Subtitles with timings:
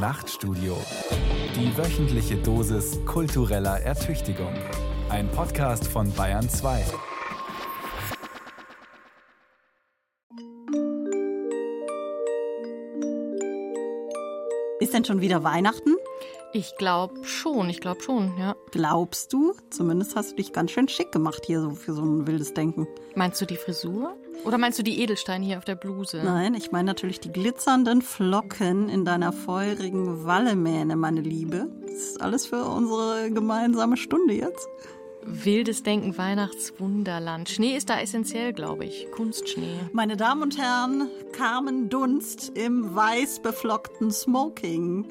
[0.00, 0.78] Nachtstudio.
[1.54, 4.54] Die wöchentliche Dosis kultureller Ertüchtigung.
[5.10, 6.86] Ein Podcast von Bayern 2.
[14.80, 15.96] Ist denn schon wieder Weihnachten?
[16.54, 18.56] Ich glaube schon, ich glaube schon, ja.
[18.70, 19.54] Glaubst du?
[19.68, 22.88] Zumindest hast du dich ganz schön schick gemacht hier so für so ein wildes Denken.
[23.14, 24.16] Meinst du die Frisur?
[24.44, 26.20] Oder meinst du die Edelsteine hier auf der Bluse?
[26.24, 31.68] Nein, ich meine natürlich die glitzernden Flocken in deiner feurigen Wallemähne, meine Liebe.
[31.82, 34.68] Das ist alles für unsere gemeinsame Stunde jetzt.
[35.22, 37.50] Wildes Denken, Weihnachtswunderland.
[37.50, 39.10] Schnee ist da essentiell, glaube ich.
[39.12, 39.78] Kunstschnee.
[39.92, 45.06] Meine Damen und Herren, Carmen Dunst im weiß beflockten Smoking.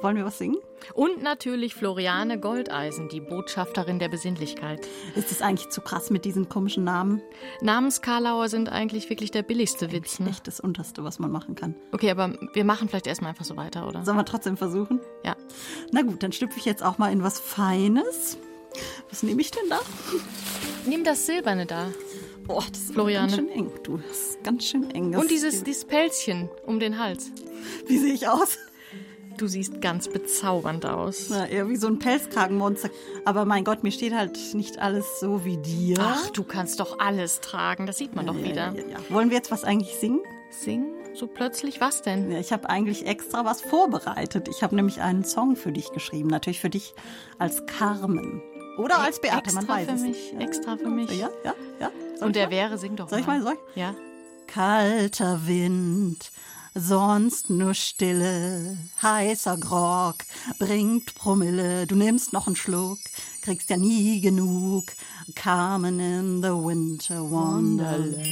[0.00, 0.58] Wollen wir was singen?
[0.94, 4.86] Und natürlich Floriane Goldeisen, die Botschafterin der Besinnlichkeit.
[5.14, 7.22] Ist es eigentlich zu krass mit diesen komischen Namen?
[7.60, 10.18] Namenskarlauer sind eigentlich wirklich der billigste Witz.
[10.18, 10.30] Ne?
[10.30, 11.74] Echt das Unterste, was man machen kann.
[11.92, 14.04] Okay, aber wir machen vielleicht erstmal einfach so weiter, oder?
[14.04, 15.00] Sollen wir trotzdem versuchen?
[15.24, 15.36] Ja.
[15.92, 18.38] Na gut, dann schlüpfe ich jetzt auch mal in was Feines.
[19.10, 19.80] Was nehme ich denn da?
[20.86, 21.88] Nimm das Silberne da.
[22.46, 23.26] Boah, das ist Floriane.
[23.26, 23.98] ganz schön eng, du.
[23.98, 25.12] Das ist ganz schön eng.
[25.12, 27.30] Das Und dieses, dieses Pelzchen um den Hals.
[27.86, 28.56] Wie sehe ich aus?
[29.38, 31.28] Du siehst ganz bezaubernd aus.
[31.30, 32.90] Na, eher wie so ein Pelzkragenmonster.
[33.24, 35.96] Aber mein Gott, mir steht halt nicht alles so wie dir.
[36.00, 37.86] Ach, du kannst doch alles tragen.
[37.86, 38.74] Das sieht man doch wieder.
[38.74, 38.98] Ja, ja.
[39.10, 40.20] Wollen wir jetzt was eigentlich singen?
[40.50, 40.92] Singen?
[41.14, 41.80] So plötzlich?
[41.80, 42.32] Was denn?
[42.32, 44.48] Ja, ich habe eigentlich extra was vorbereitet.
[44.48, 46.28] Ich habe nämlich einen Song für dich geschrieben.
[46.28, 46.94] Natürlich für dich
[47.38, 48.42] als Carmen.
[48.76, 50.32] Oder als Beate, man extra weiß für es mich, nicht.
[50.34, 51.10] Ja, extra für mich.
[51.12, 51.90] Ja, ja, ja.
[52.16, 52.50] Soll Und der mal?
[52.50, 53.76] wäre, sing doch Soll ich mal, soll ich?
[53.76, 53.94] Ja.
[54.48, 56.30] Kalter Wind,
[56.78, 60.16] sonst nur Stille, heißer Grog,
[60.58, 62.98] bringt Promille, du nimmst noch einen Schluck,
[63.42, 64.84] kriegst ja nie genug.
[65.34, 68.26] Carmen in the Winter Wonderland.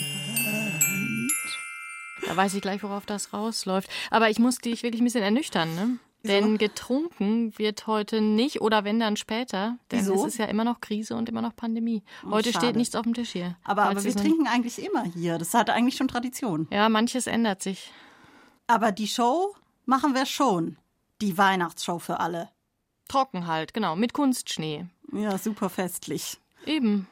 [2.27, 3.89] Da weiß ich gleich, worauf das rausläuft.
[4.11, 5.98] Aber ich muss dich wirklich ein bisschen ernüchtern, ne?
[6.24, 9.78] Denn getrunken wird heute nicht oder wenn dann später.
[9.92, 10.14] Denn Wieso?
[10.14, 12.02] Oh, es ist ja immer noch Krise und immer noch Pandemie.
[12.28, 12.67] Heute schade.
[12.67, 13.56] steht nichts auf dem Tisch hier.
[13.62, 15.39] Aber, aber wir trinken eigentlich immer hier.
[15.39, 16.67] Das hat eigentlich schon Tradition.
[16.73, 17.92] Ja, manches ändert sich.
[18.67, 19.55] Aber die Show
[19.85, 20.77] machen wir schon.
[21.21, 22.51] Die Weihnachtsshow für alle.
[23.09, 23.97] Trocken halt, genau.
[23.97, 24.87] Mit Kunstschnee.
[25.13, 26.39] Ja, super festlich.
[26.65, 27.07] Eben.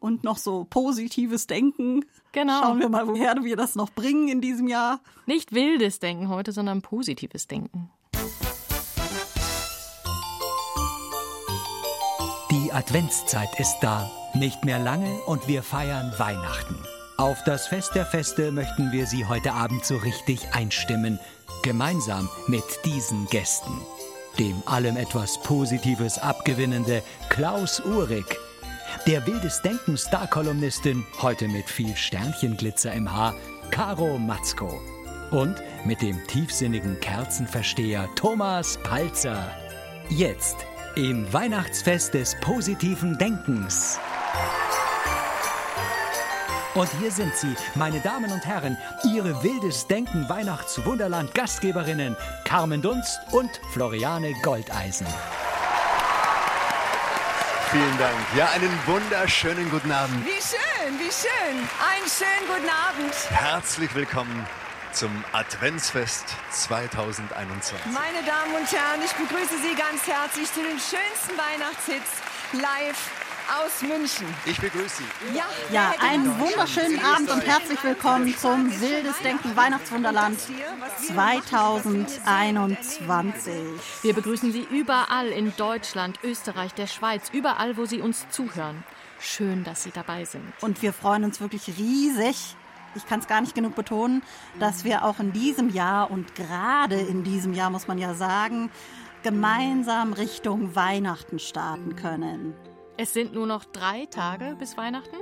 [0.00, 2.04] Und noch so positives Denken.
[2.32, 2.60] Genau.
[2.62, 5.00] Schauen wir mal, woher wir das noch bringen in diesem Jahr.
[5.26, 7.90] Nicht wildes Denken heute, sondern positives Denken.
[12.50, 14.10] Die Adventszeit ist da.
[14.34, 16.76] Nicht mehr lange und wir feiern Weihnachten.
[17.18, 21.18] Auf das Fest der Feste möchten wir Sie heute Abend so richtig einstimmen.
[21.64, 23.72] Gemeinsam mit diesen Gästen.
[24.38, 28.24] Dem allem etwas Positives abgewinnende Klaus Uhrig.
[29.08, 33.34] Der wildes Denken Star-Kolumnistin, heute mit viel Sternchenglitzer im Haar,
[33.72, 34.80] Caro Matzko.
[35.32, 39.44] Und mit dem tiefsinnigen Kerzenversteher Thomas Palzer.
[40.08, 40.58] Jetzt
[40.94, 43.98] im Weihnachtsfest des positiven Denkens.
[46.74, 53.20] Und hier sind sie, meine Damen und Herren, Ihre wildes Denken Weihnachtswunderland Gastgeberinnen Carmen Dunst
[53.32, 55.06] und Floriane Goldeisen.
[57.70, 58.14] Vielen Dank.
[58.36, 60.24] Ja, einen wunderschönen guten Abend.
[60.24, 61.56] Wie schön, wie schön.
[61.84, 63.14] Einen schönen guten Abend.
[63.30, 64.46] Herzlich willkommen
[64.92, 67.92] zum Adventsfest 2021.
[67.92, 72.10] Meine Damen und Herren, ich begrüße Sie ganz herzlich zu den schönsten Weihnachtshits
[72.52, 73.17] live
[73.48, 74.26] aus München.
[74.44, 75.04] Ich begrüße Sie.
[75.36, 80.38] Ja, Ja, einen wunderschönen Abend und herzlich willkommen zum Wildes Denken Weihnachtswunderland
[81.06, 83.54] 2021.
[84.02, 88.84] Wir begrüßen Sie überall in Deutschland, Österreich, der Schweiz, überall, wo Sie uns zuhören.
[89.18, 90.44] Schön, dass Sie dabei sind.
[90.60, 92.54] Und wir freuen uns wirklich riesig.
[92.94, 94.22] Ich kann es gar nicht genug betonen,
[94.58, 98.70] dass wir auch in diesem Jahr und gerade in diesem Jahr, muss man ja sagen,
[99.22, 102.52] gemeinsam Richtung Weihnachten starten können.
[103.00, 105.14] Es sind nur noch drei Tage bis Weihnachten.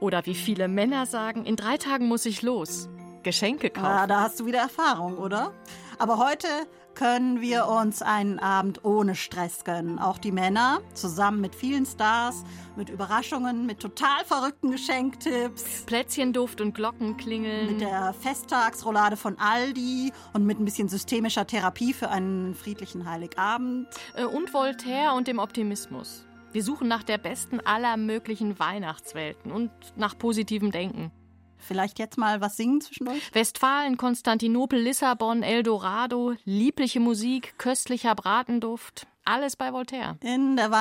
[0.00, 2.88] Oder wie viele Männer sagen, in drei Tagen muss ich los.
[3.22, 3.86] Geschenke kaufen.
[3.86, 5.52] Ah, da hast du wieder Erfahrung, oder?
[5.98, 6.48] Aber heute
[6.94, 9.98] können wir uns einen Abend ohne Stress gönnen.
[9.98, 12.42] Auch die Männer, zusammen mit vielen Stars,
[12.74, 17.66] mit Überraschungen, mit total verrückten Geschenktipps, Plätzchenduft und Glocken klingeln.
[17.66, 23.88] mit der Festtagsroulade von Aldi und mit ein bisschen systemischer Therapie für einen friedlichen Heiligabend.
[24.16, 26.24] Äh, und Voltaire und dem Optimismus.
[26.52, 31.10] Wir suchen nach der besten aller möglichen Weihnachtswelten und nach positivem Denken.
[31.56, 33.34] Vielleicht jetzt mal was singen zwischendurch?
[33.34, 39.06] Westfalen, Konstantinopel, Lissabon, Eldorado, liebliche Musik, köstlicher Bratenduft.
[39.24, 40.18] Alles bei Voltaire.
[40.20, 40.72] In der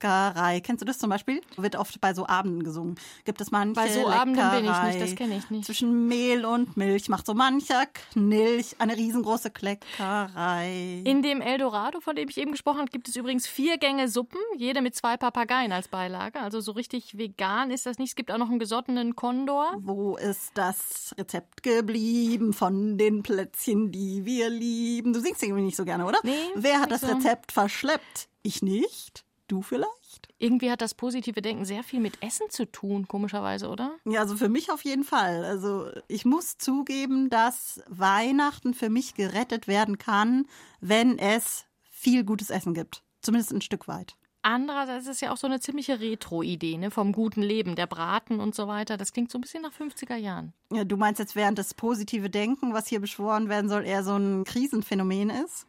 [0.00, 0.60] Leckerei.
[0.60, 1.40] Kennst du das zum Beispiel?
[1.56, 2.96] Wird oft bei so Abenden gesungen.
[3.24, 5.66] Gibt es manche Bei so Leckerei Abenden bin ich nicht, das kenne ich nicht.
[5.66, 11.02] Zwischen Mehl und Milch macht so mancher Knilch eine riesengroße Kleckerei.
[11.04, 14.40] In dem Eldorado, von dem ich eben gesprochen habe, gibt es übrigens vier Gänge Suppen,
[14.56, 16.40] jede mit zwei Papageien als Beilage.
[16.40, 18.10] Also so richtig vegan ist das nicht.
[18.10, 19.76] Es gibt auch noch einen gesottenen Kondor.
[19.80, 25.12] Wo ist das Rezept geblieben von den Plätzchen, die wir lieben?
[25.12, 26.18] Du singst irgendwie nicht so gerne, oder?
[26.22, 27.08] Nee, Wer hat das so.
[27.08, 28.28] Rezept verschleppt?
[28.42, 29.24] Ich nicht?
[29.50, 30.28] Du vielleicht?
[30.38, 33.96] Irgendwie hat das positive Denken sehr viel mit Essen zu tun, komischerweise, oder?
[34.04, 35.44] Ja, also für mich auf jeden Fall.
[35.44, 40.46] Also ich muss zugeben, dass Weihnachten für mich gerettet werden kann,
[40.80, 43.02] wenn es viel gutes Essen gibt.
[43.22, 44.14] Zumindest ein Stück weit.
[44.42, 46.92] Andererseits ist es ja auch so eine ziemliche Retro-Idee, ne?
[46.92, 48.96] Vom guten Leben, der Braten und so weiter.
[48.96, 50.52] Das klingt so ein bisschen nach 50er Jahren.
[50.72, 54.14] Ja, du meinst jetzt, während das positive Denken, was hier beschworen werden soll, eher so
[54.14, 55.66] ein Krisenphänomen ist?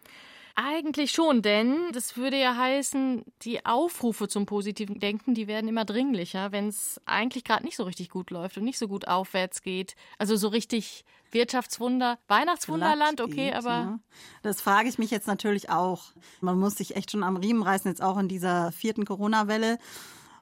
[0.56, 5.86] Eigentlich schon, denn das würde ja heißen, die Aufrufe zum positiven Denken, die werden immer
[5.86, 9.62] dringlicher, wenn es eigentlich gerade nicht so richtig gut läuft und nicht so gut aufwärts
[9.62, 9.95] geht.
[10.18, 14.00] Also so richtig Wirtschaftswunder, Weihnachtswunderland, okay, geht, aber ne?
[14.42, 16.12] Das frage ich mich jetzt natürlich auch.
[16.42, 19.77] Man muss sich echt schon am Riemen reißen, jetzt auch in dieser vierten Corona-Welle.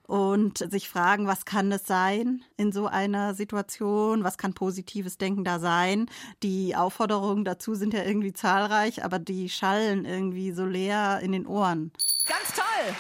[0.10, 4.24] Und sich fragen, was kann es sein in so einer Situation?
[4.24, 6.10] Was kann positives Denken da sein?
[6.42, 11.46] Die Aufforderungen dazu sind ja irgendwie zahlreich, aber die schallen irgendwie so leer in den
[11.46, 11.92] Ohren.
[12.28, 12.96] Ganz toll.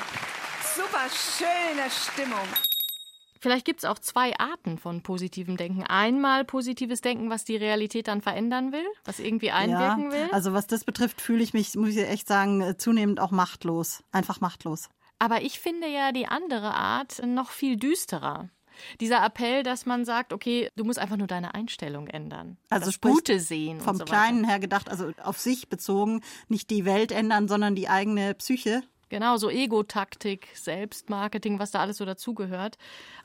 [0.75, 2.47] Super schöne Stimmung.
[3.39, 5.81] vielleicht gibt es auch zwei Arten von positivem Denken.
[5.81, 10.29] Einmal positives Denken, was die Realität dann verändern will, was irgendwie einwirken will.
[10.31, 14.03] Also was das betrifft, fühle ich mich, muss ich echt sagen, zunehmend auch machtlos.
[14.11, 14.89] Einfach machtlos.
[15.19, 18.49] Aber ich finde ja die andere Art noch viel düsterer.
[18.99, 22.57] Dieser Appell, dass man sagt, okay, du musst einfach nur deine Einstellung ändern.
[22.69, 23.81] Also das sprich, Gute sehen.
[23.81, 27.89] Vom so Kleinen her gedacht, also auf sich bezogen, nicht die Welt ändern, sondern die
[27.89, 28.81] eigene Psyche.
[29.09, 32.77] Genau, so Ego-Taktik, Selbstmarketing, was da alles so dazugehört.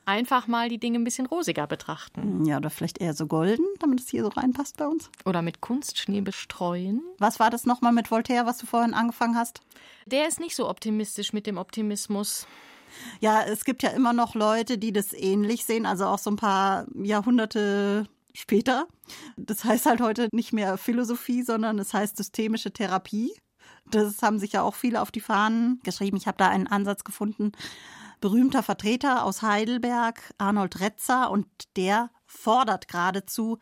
[0.07, 2.45] Einfach mal die Dinge ein bisschen rosiger betrachten.
[2.47, 5.11] Ja, oder vielleicht eher so golden, damit es hier so reinpasst bei uns.
[5.27, 7.03] Oder mit Kunstschnee bestreuen.
[7.19, 9.61] Was war das nochmal mit Voltaire, was du vorhin angefangen hast?
[10.07, 12.47] Der ist nicht so optimistisch mit dem Optimismus.
[13.21, 16.37] Ja, es gibt ja immer noch Leute, die das ähnlich sehen, also auch so ein
[16.37, 18.87] paar Jahrhunderte später.
[19.37, 23.33] Das heißt halt heute nicht mehr Philosophie, sondern es heißt systemische Therapie.
[23.95, 26.17] Das haben sich ja auch viele auf die Fahnen geschrieben.
[26.17, 27.53] Ich habe da einen Ansatz gefunden.
[28.21, 31.47] Berühmter Vertreter aus Heidelberg, Arnold Retzer, und
[31.77, 33.59] der fordert geradezu,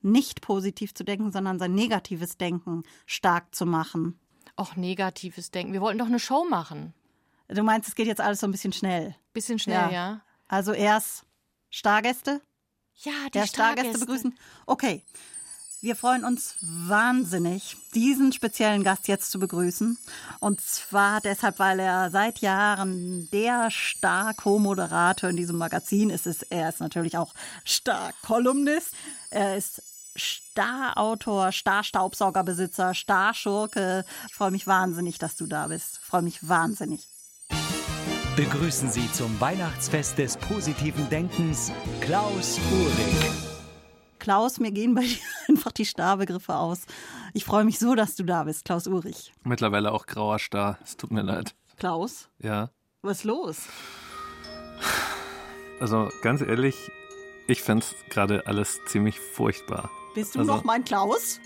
[0.00, 4.18] nicht positiv zu denken, sondern sein negatives Denken stark zu machen.
[4.56, 5.72] Auch negatives Denken.
[5.72, 6.94] Wir wollten doch eine Show machen.
[7.48, 9.14] Du meinst, es geht jetzt alles so ein bisschen schnell.
[9.32, 10.22] Bisschen schnell, ja.
[10.48, 11.26] Also erst
[11.70, 12.40] Stargäste,
[12.94, 14.36] Ja, die der Stargäste begrüßen.
[14.64, 15.04] Okay.
[15.82, 19.98] Wir freuen uns wahnsinnig, diesen speziellen Gast jetzt zu begrüßen.
[20.40, 26.26] Und zwar deshalb, weil er seit Jahren der Star-Co-Moderator in diesem Magazin ist.
[26.50, 27.34] Er ist natürlich auch
[27.66, 28.92] Star-Kolumnist.
[29.30, 29.82] Er ist
[30.16, 34.06] Star-Autor, Star-Staubsaugerbesitzer, Star-Schurke.
[34.28, 35.98] Ich freue mich wahnsinnig, dass du da bist.
[36.00, 37.06] Ich freue mich wahnsinnig.
[38.34, 41.70] Begrüßen Sie zum Weihnachtsfest des positiven Denkens
[42.00, 43.45] Klaus Uhrig.
[44.26, 45.18] Klaus, mir gehen bei dir
[45.48, 46.86] einfach die Starbegriffe aus.
[47.32, 49.32] Ich freue mich so, dass du da bist, Klaus Ulrich.
[49.44, 50.78] Mittlerweile auch grauer Star.
[50.82, 51.54] Es tut mir leid.
[51.76, 52.70] Klaus, Ja.
[53.02, 53.68] was ist los?
[55.78, 56.90] Also ganz ehrlich,
[57.46, 59.90] ich find's gerade alles ziemlich furchtbar.
[60.16, 61.38] Bist du Also- noch mein Klaus?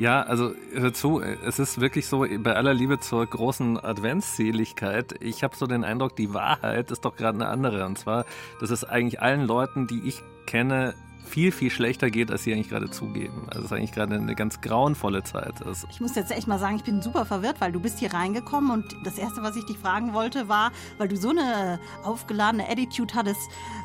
[0.00, 5.44] Ja, also hör zu, es ist wirklich so, bei aller Liebe zur großen Adventsseligkeit, ich
[5.44, 7.86] habe so den Eindruck, die Wahrheit ist doch gerade eine andere.
[7.86, 8.24] Und zwar,
[8.58, 12.68] dass es eigentlich allen Leuten, die ich kenne, viel, viel schlechter geht, als sie eigentlich
[12.68, 13.46] gerade zugeben.
[13.48, 15.64] Also es ist eigentlich gerade eine ganz grauenvolle Zeit.
[15.64, 18.12] Also, Ich muss jetzt echt mal sagen, ich bin super verwirrt, weil du bist hier
[18.12, 22.68] reingekommen und das Erste, was ich dich fragen wollte, war, weil du so eine aufgeladene
[22.68, 23.40] Attitude hattest,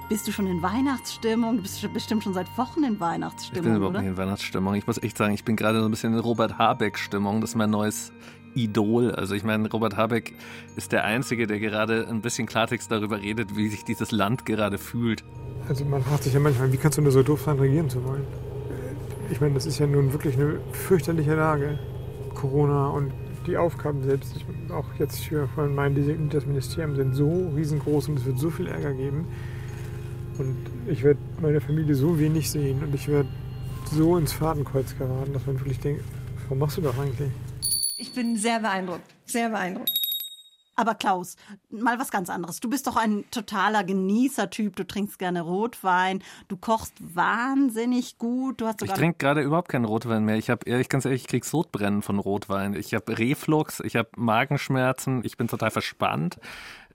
[0.09, 1.57] bist du schon in Weihnachtsstimmung?
[1.57, 4.01] Du bist bestimmt schon seit Wochen in ich bin Weihnachtsstimmung, überhaupt oder?
[4.01, 4.75] nicht in Weihnachtsstimmung.
[4.75, 7.41] Ich muss echt sagen, ich bin gerade so ein bisschen in Robert Habeck-Stimmung.
[7.41, 8.11] Das ist mein neues
[8.57, 9.11] Idol.
[9.11, 10.33] Also ich meine, Robert Habeck
[10.75, 14.77] ist der Einzige, der gerade ein bisschen Klartext darüber redet, wie sich dieses Land gerade
[14.77, 15.23] fühlt.
[15.69, 18.03] Also man fragt sich ja manchmal, wie kannst du nur so doof sein, regieren zu
[18.03, 18.23] wollen?
[18.23, 21.79] Äh, Ich meine, das ist ja nun wirklich eine fürchterliche Lage.
[22.33, 23.11] Corona und
[23.47, 28.19] die Aufgaben selbst, ich, auch jetzt für von meinen, das Ministerium sind so riesengroß und
[28.19, 29.25] es wird so viel Ärger geben.
[30.37, 30.55] Und
[30.87, 33.29] ich werde meine Familie so wenig sehen und ich werde
[33.91, 36.03] so ins Fadenkreuz geraten, dass man wirklich denkt,
[36.43, 37.31] warum machst du das eigentlich?
[37.97, 39.13] Ich bin sehr beeindruckt.
[39.25, 39.91] Sehr beeindruckt.
[40.79, 41.37] Aber Klaus,
[41.71, 42.59] mal was ganz anderes.
[42.59, 44.75] Du bist doch ein totaler Genießertyp.
[44.75, 46.23] Du trinkst gerne Rotwein.
[46.47, 48.61] Du kochst wahnsinnig gut.
[48.61, 50.37] Du hast Ich sogar trinke gerade überhaupt keinen Rotwein mehr.
[50.37, 52.75] Ich habe ehrlich, ganz ehrlich, ich krieg Sodbrennen von Rotwein.
[52.75, 56.37] Ich habe Reflux, ich habe Magenschmerzen, ich bin total verspannt.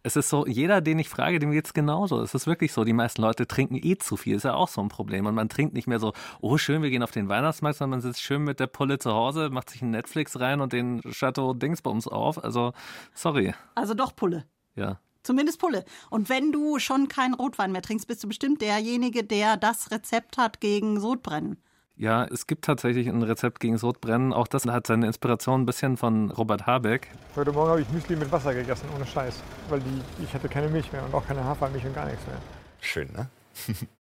[0.02, 2.20] Es ist so, jeder, den ich frage, dem geht's genauso.
[2.20, 4.80] Es ist wirklich so, die meisten Leute trinken eh zu viel, ist ja auch so
[4.80, 5.26] ein Problem.
[5.26, 8.00] Und man trinkt nicht mehr so, oh schön, wir gehen auf den Weihnachtsmarkt, sondern man
[8.00, 11.54] sitzt schön mit der Pulle zu Hause, macht sich ein Netflix rein und den Chateau
[11.54, 12.42] Dingsbums auf.
[12.42, 12.72] Also,
[13.14, 13.54] sorry.
[13.74, 14.44] Also doch Pulle.
[14.74, 14.98] Ja.
[15.22, 15.84] Zumindest Pulle.
[16.10, 20.36] Und wenn du schon keinen Rotwein mehr trinkst, bist du bestimmt derjenige, der das Rezept
[20.36, 21.58] hat gegen Sodbrennen.
[22.02, 24.32] Ja, es gibt tatsächlich ein Rezept gegen Sodbrennen.
[24.32, 27.06] Auch das hat seine Inspiration ein bisschen von Robert Habeck.
[27.36, 29.40] Heute Morgen habe ich Müsli mit Wasser gegessen, ohne Scheiß.
[29.68, 32.38] Weil die, ich hatte keine Milch mehr und auch keine Hafermilch und gar nichts mehr.
[32.80, 33.28] Schön, ne?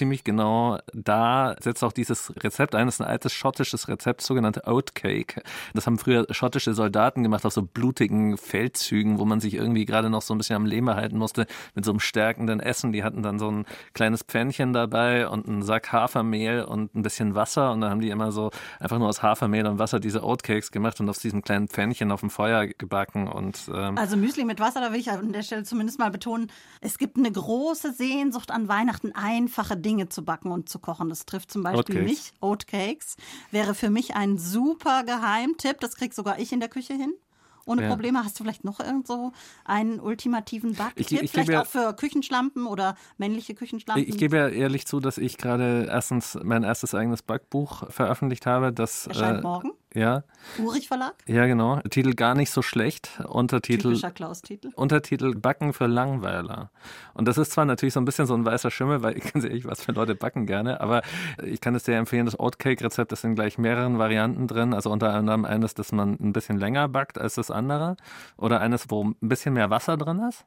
[0.00, 2.86] ziemlich genau da setzt auch dieses Rezept ein.
[2.86, 5.42] Das ist ein altes schottisches Rezept, sogenannte Oatcake.
[5.74, 10.08] Das haben früher schottische Soldaten gemacht auf so blutigen Feldzügen, wo man sich irgendwie gerade
[10.08, 12.92] noch so ein bisschen am Leben halten musste mit so einem stärkenden Essen.
[12.92, 17.34] Die hatten dann so ein kleines Pfännchen dabei und einen Sack Hafermehl und ein bisschen
[17.34, 20.70] Wasser und dann haben die immer so einfach nur aus Hafermehl und Wasser diese Oatcakes
[20.70, 24.60] gemacht und aus diesem kleinen Pfännchen auf dem Feuer gebacken und ähm also Müsli mit
[24.60, 28.50] Wasser, da will ich an der Stelle zumindest mal betonen, es gibt eine große Sehnsucht
[28.50, 31.08] an Weihnachten, einfache Dinge zu backen und zu kochen.
[31.08, 32.10] Das trifft zum Beispiel Oatcakes.
[32.10, 32.32] mich.
[32.40, 33.16] Oatcakes
[33.50, 35.80] wäre für mich ein super Geheimtipp.
[35.80, 37.12] Das krieg sogar ich in der Küche hin.
[37.66, 37.88] Ohne Ja.
[37.90, 38.24] Probleme.
[38.24, 39.32] Hast du vielleicht noch irgend so
[39.64, 41.12] einen ultimativen Backtipp?
[41.12, 44.02] Ich- ich vielleicht ja- auch für Küchenschlampen oder männliche Küchenschlampen?
[44.02, 48.46] Ich, ich gebe ja ehrlich zu, dass ich gerade erstens mein erstes eigenes Backbuch veröffentlicht
[48.46, 48.72] habe.
[48.72, 49.72] Das Erscheint äh, morgen.
[49.92, 50.22] Ja,
[50.58, 51.14] Urich Verlag.
[51.26, 51.80] ja genau.
[51.80, 53.20] Titel gar nicht so schlecht.
[53.26, 54.70] Untertitel Typischer Klaus-Titel.
[54.76, 56.70] Untertitel Backen für Langweiler.
[57.12, 59.64] Und das ist zwar natürlich so ein bisschen so ein weißer Schimmel, weil ganz ehrlich,
[59.64, 61.02] was für Leute backen gerne, aber
[61.44, 64.74] ich kann es dir empfehlen, das Oatcake-Rezept ist in gleich mehreren Varianten drin.
[64.74, 67.96] Also unter anderem eines, das man ein bisschen länger backt als das andere.
[68.36, 70.44] Oder eines, wo ein bisschen mehr Wasser drin ist.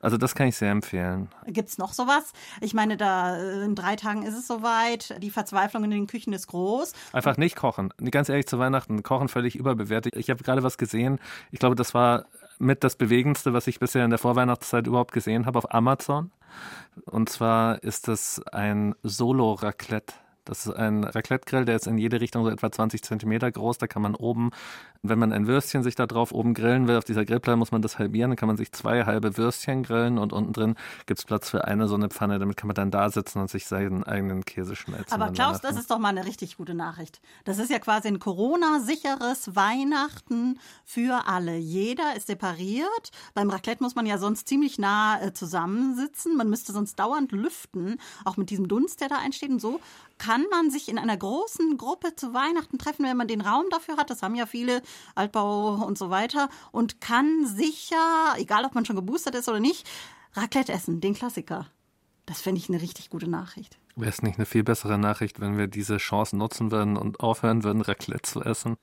[0.00, 1.28] Also das kann ich sehr empfehlen.
[1.46, 2.32] Gibt's noch sowas?
[2.60, 5.22] Ich meine, da äh, in drei Tagen ist es soweit.
[5.22, 6.92] Die Verzweiflung in den Küchen ist groß.
[7.12, 7.92] Einfach nicht kochen.
[8.10, 10.16] Ganz ehrlich, zu Weihnachten kochen völlig überbewertet.
[10.16, 11.18] Ich habe gerade was gesehen.
[11.50, 12.26] Ich glaube, das war
[12.58, 16.30] mit das Bewegendste, was ich bisher in der Vorweihnachtszeit überhaupt gesehen habe auf Amazon.
[17.06, 20.14] Und zwar ist das ein Solo-Raclette.
[20.48, 23.76] Das ist ein Raclette-Grill, der ist in jede Richtung so etwa 20 Zentimeter groß.
[23.76, 24.50] Da kann man oben,
[25.02, 27.82] wenn man ein Würstchen sich da drauf oben grillen will, auf dieser Grillplatte muss man
[27.82, 28.30] das halbieren.
[28.30, 30.74] Dann kann man sich zwei halbe Würstchen grillen und unten drin
[31.04, 32.38] gibt's Platz für eine so eine Pfanne.
[32.38, 35.12] Damit kann man dann da sitzen und sich seinen eigenen Käse schmelzen.
[35.12, 37.20] Aber Klaus, das ist doch mal eine richtig gute Nachricht.
[37.44, 41.58] Das ist ja quasi ein Corona-sicheres Weihnachten für alle.
[41.58, 43.10] Jeder ist separiert.
[43.34, 46.36] Beim Raclette muss man ja sonst ziemlich nah äh, zusammensitzen.
[46.36, 49.50] Man müsste sonst dauernd lüften, auch mit diesem Dunst, der da entsteht.
[49.50, 49.80] Und so
[50.18, 53.96] kann man sich in einer großen Gruppe zu Weihnachten treffen, wenn man den Raum dafür
[53.96, 54.10] hat.
[54.10, 54.82] Das haben ja viele
[55.14, 56.48] Altbau und so weiter.
[56.72, 59.88] Und kann sicher, egal ob man schon geboostert ist oder nicht,
[60.34, 61.66] Raclette essen, den Klassiker.
[62.26, 63.78] Das fände ich eine richtig gute Nachricht.
[63.96, 67.64] Wäre es nicht eine viel bessere Nachricht, wenn wir diese Chance nutzen würden und aufhören
[67.64, 68.76] würden, Raclette zu essen?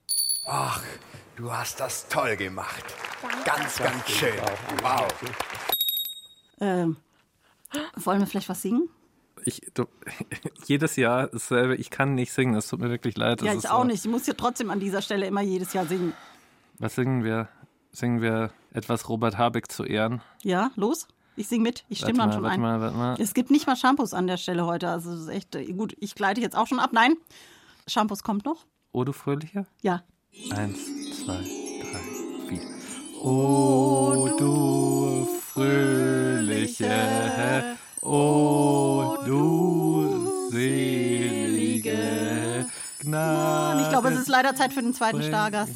[0.46, 0.82] Ach,
[1.36, 2.84] du hast das toll gemacht.
[3.46, 4.34] Ganz, ganz schön.
[4.82, 5.08] Wow.
[6.60, 6.98] Ähm,
[7.96, 8.90] wollen wir vielleicht was singen?
[9.44, 9.86] Ich, du,
[10.66, 11.76] jedes Jahr dasselbe.
[11.76, 12.56] Ich kann nicht singen.
[12.56, 13.42] Es tut mir wirklich leid.
[13.42, 13.88] ja, Das ich auch so.
[13.88, 14.06] nicht.
[14.06, 16.14] Ich muss ja trotzdem an dieser Stelle immer jedes Jahr singen.
[16.80, 17.50] Was singen wir?
[17.92, 20.22] Singen wir etwas Robert Habeck zu Ehren?
[20.44, 21.08] Ja, los?
[21.38, 21.84] Ich sing mit.
[21.90, 22.80] Ich stimme Warte dann mal, schon warte ein.
[22.80, 23.16] mal, warte mal.
[23.22, 24.90] Es gibt nicht mal Shampoos an der Stelle heute.
[24.90, 25.96] Also das ist echt äh, gut.
[26.00, 26.92] Ich gleite jetzt auch schon ab.
[26.94, 27.16] Nein,
[27.88, 28.66] Shampoos kommt noch.
[28.94, 29.66] Oh, du Fröhliche?
[29.82, 30.04] Ja.
[30.52, 30.80] Eins,
[31.24, 32.62] zwei, drei, vier.
[33.22, 36.88] Oh, du Fröhliche,
[38.02, 38.95] oh,
[43.06, 43.82] Gnade.
[43.82, 45.74] Ich glaube, es ist leider Zeit für den zweiten Stargast.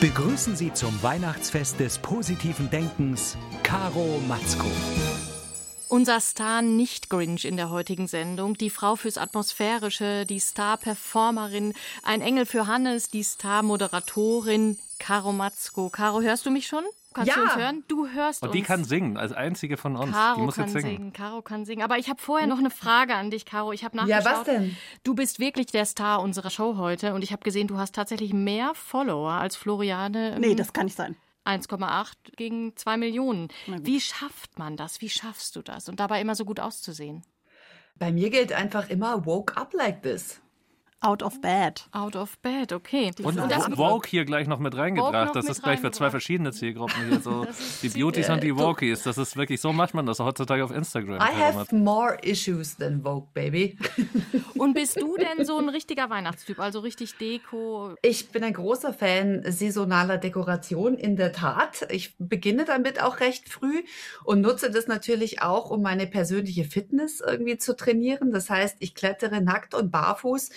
[0.00, 4.66] Begrüßen Sie zum Weihnachtsfest des positiven Denkens Caro Matzko.
[5.88, 12.66] Unser Star-Nicht-Grinch in der heutigen Sendung, die Frau fürs Atmosphärische, die Star-Performerin, ein Engel für
[12.66, 15.88] Hannes, die Star-Moderatorin, Caro Matzko.
[15.88, 16.84] Caro, hörst du mich schon?
[17.16, 17.44] Kannst du Ja.
[17.46, 17.84] uns hören?
[17.88, 18.56] Du hörst Und uns.
[18.56, 20.06] die kann singen, als einzige von uns.
[20.06, 20.96] die Caro muss kann jetzt singen.
[20.96, 21.12] singen.
[21.12, 21.82] Caro kann singen.
[21.82, 23.72] Aber ich habe vorher noch eine Frage an dich, Caro.
[23.72, 24.38] Ich habe Ja, nachgeschaut.
[24.40, 24.76] was denn?
[25.02, 28.32] Du bist wirklich der Star unserer Show heute und ich habe gesehen, du hast tatsächlich
[28.34, 30.38] mehr Follower als Floriane.
[30.38, 31.16] Nee, das kann nicht sein.
[31.44, 33.48] 1,8 gegen 2 Millionen.
[33.66, 35.00] Wie schafft man das?
[35.00, 35.88] Wie schaffst du das?
[35.88, 37.22] Und dabei immer so gut auszusehen?
[37.98, 40.40] Bei mir gilt einfach immer woke up like this.
[41.00, 41.84] Out of bed.
[41.92, 43.12] Out of bed, okay.
[43.22, 45.26] Und das- Vogue hier gleich noch mit Vogue reingebracht.
[45.26, 47.20] noch das mit ist gleich für zwei verschiedene Zielgruppen hier.
[47.20, 47.46] So
[47.82, 49.02] die Beauties und die äh, Wokies.
[49.02, 51.20] Das ist wirklich, so macht man das heutzutage auf Instagram.
[51.20, 53.78] I have more issues than woke, baby.
[54.58, 56.58] Und bist du denn so ein richtiger Weihnachtstyp?
[56.58, 57.94] Also richtig Deko?
[58.02, 61.86] Ich bin ein großer Fan saisonaler Dekoration, in der Tat.
[61.90, 63.82] Ich beginne damit auch recht früh
[64.24, 68.32] und nutze das natürlich auch, um meine persönliche Fitness irgendwie zu trainieren.
[68.32, 70.50] Das heißt, ich klettere nackt und barfuß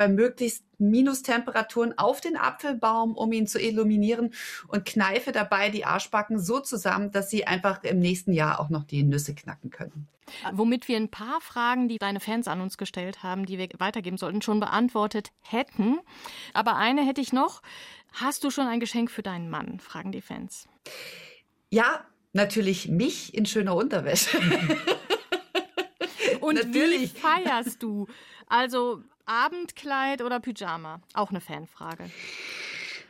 [0.00, 4.32] bei möglichst Minustemperaturen auf den Apfelbaum, um ihn zu illuminieren
[4.66, 8.84] und kneife dabei die Arschbacken so zusammen, dass sie einfach im nächsten Jahr auch noch
[8.84, 10.08] die Nüsse knacken können.
[10.52, 14.16] Womit wir ein paar Fragen, die deine Fans an uns gestellt haben, die wir weitergeben
[14.16, 15.98] sollten, schon beantwortet hätten.
[16.54, 17.60] Aber eine hätte ich noch.
[18.14, 19.80] Hast du schon ein Geschenk für deinen Mann?
[19.80, 20.66] Fragen die Fans.
[21.68, 24.38] Ja, natürlich mich in schöner Unterwäsche.
[26.40, 27.14] Und Natürlich.
[27.14, 28.06] wie feierst du?
[28.46, 31.00] Also Abendkleid oder Pyjama?
[31.14, 32.10] Auch eine Fanfrage.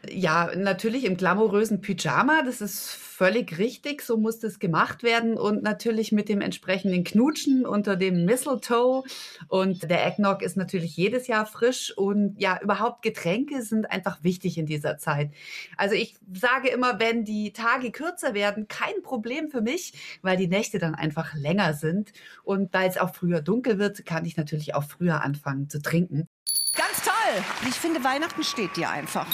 [0.09, 5.63] Ja, natürlich im glamourösen Pyjama, das ist völlig richtig, so muss das gemacht werden und
[5.63, 9.05] natürlich mit dem entsprechenden Knutschen unter dem Mistletoe
[9.49, 14.57] und der Eggnog ist natürlich jedes Jahr frisch und ja, überhaupt Getränke sind einfach wichtig
[14.57, 15.33] in dieser Zeit.
[15.77, 19.93] Also ich sage immer, wenn die Tage kürzer werden, kein Problem für mich,
[20.23, 24.25] weil die Nächte dann einfach länger sind und da es auch früher dunkel wird, kann
[24.25, 26.27] ich natürlich auch früher anfangen zu trinken.
[26.75, 27.45] Ganz toll.
[27.69, 29.27] Ich finde, Weihnachten steht dir einfach.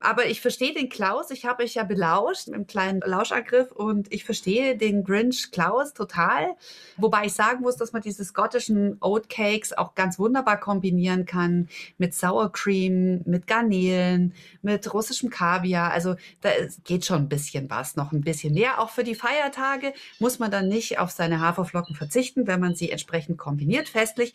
[0.00, 4.24] Aber ich verstehe den Klaus, ich habe euch ja belauscht im kleinen Lauschangriff und ich
[4.24, 6.54] verstehe den Grinch Klaus total.
[6.96, 12.14] Wobei ich sagen muss, dass man diese schottischen Oatcakes auch ganz wunderbar kombinieren kann mit
[12.14, 15.90] Sour Cream, mit Garnelen, mit russischem Kaviar.
[15.90, 16.50] Also da
[16.84, 18.80] geht schon ein bisschen was, noch ein bisschen mehr.
[18.80, 22.90] Auch für die Feiertage muss man dann nicht auf seine Haferflocken verzichten, wenn man sie
[22.90, 24.34] entsprechend kombiniert festlich.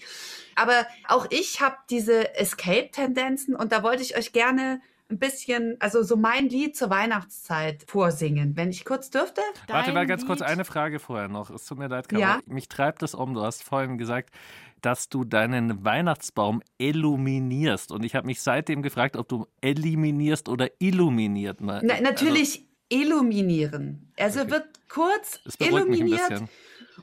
[0.55, 6.01] Aber auch ich habe diese Escape-Tendenzen und da wollte ich euch gerne ein bisschen, also
[6.03, 9.41] so mein Lied zur Weihnachtszeit vorsingen, wenn ich kurz dürfte.
[9.67, 10.49] Warte mal Dein ganz kurz Lied.
[10.49, 11.49] eine Frage vorher noch.
[11.49, 12.21] Es tut mir leid, Caro.
[12.21, 12.39] Ja?
[12.45, 13.33] Mich treibt es um.
[13.33, 14.33] Du hast vorhin gesagt,
[14.81, 17.91] dass du deinen Weihnachtsbaum illuminierst.
[17.91, 21.59] Und ich habe mich seitdem gefragt, ob du eliminierst oder illuminiert.
[21.61, 24.11] Na, natürlich illuminieren.
[24.17, 24.51] Also Okay.
[24.51, 26.43] wird kurz Also, illuminiert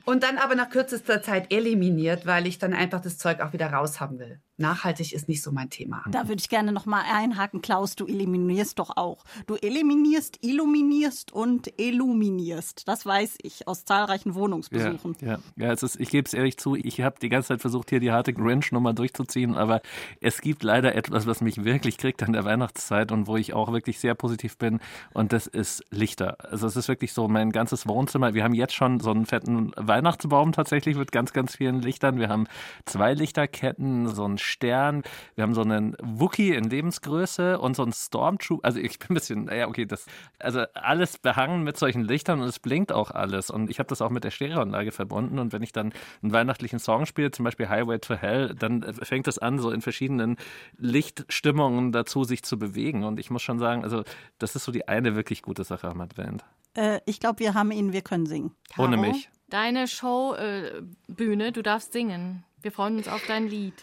[0.05, 3.71] und dann aber nach kürzester Zeit eliminiert, weil ich dann einfach das Zeug auch wieder
[3.73, 4.39] raushaben will.
[4.61, 6.03] Nachhaltig ist nicht so mein Thema.
[6.09, 7.61] Da würde ich gerne noch mal einhaken.
[7.61, 9.23] Klaus, du eliminierst doch auch.
[9.47, 12.87] Du eliminierst, illuminierst und illuminierst.
[12.87, 15.17] Das weiß ich aus zahlreichen Wohnungsbesuchen.
[15.21, 15.39] Ja, ja.
[15.57, 17.99] ja es ist, ich gebe es ehrlich zu, ich habe die ganze Zeit versucht, hier
[17.99, 19.81] die harte Grinch-Nummer durchzuziehen, aber
[20.21, 23.71] es gibt leider etwas, was mich wirklich kriegt an der Weihnachtszeit und wo ich auch
[23.71, 24.79] wirklich sehr positiv bin
[25.13, 26.37] und das ist Lichter.
[26.51, 28.33] Also es ist wirklich so mein ganzes Wohnzimmer.
[28.33, 32.19] Wir haben jetzt schon so einen fetten Weihnachtsbaum tatsächlich mit ganz, ganz vielen Lichtern.
[32.19, 32.47] Wir haben
[32.85, 35.03] zwei Lichterketten, so einen Stern,
[35.35, 38.63] wir haben so einen Wookie in Lebensgröße und so einen Stormtroop.
[38.63, 40.05] Also ich bin ein bisschen, naja, okay, das,
[40.39, 43.49] also alles behangen mit solchen Lichtern und es blinkt auch alles.
[43.49, 45.39] Und ich habe das auch mit der Stereoanlage verbunden.
[45.39, 49.27] Und wenn ich dann einen weihnachtlichen Song spiele, zum Beispiel Highway to Hell, dann fängt
[49.27, 50.37] es an, so in verschiedenen
[50.77, 53.03] Lichtstimmungen dazu sich zu bewegen.
[53.03, 54.03] Und ich muss schon sagen, also
[54.37, 56.43] das ist so die eine wirklich gute Sache am Advent.
[56.73, 58.51] Äh, ich glaube, wir haben ihn, wir können singen.
[58.77, 59.29] Ohne mich.
[59.49, 62.43] Deine Showbühne, äh, du darfst singen.
[62.61, 63.73] Wir freuen uns auf dein Lied.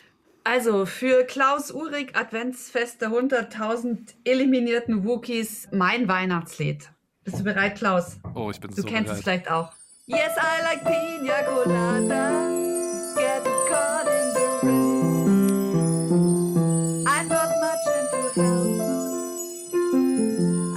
[0.45, 6.91] Also für Klaus Uhrig Adventsfest der 100.000 eliminierten Wookies mein Weihnachtslied.
[7.25, 8.17] Bist du bereit, Klaus?
[8.35, 9.43] Oh, ich bin Du so kennst es bereit.
[9.45, 9.73] vielleicht auch.
[10.07, 12.31] Yes, I like pina colada.
[13.15, 14.99] Get caught in the rain.
[17.07, 18.81] I'm not much into health.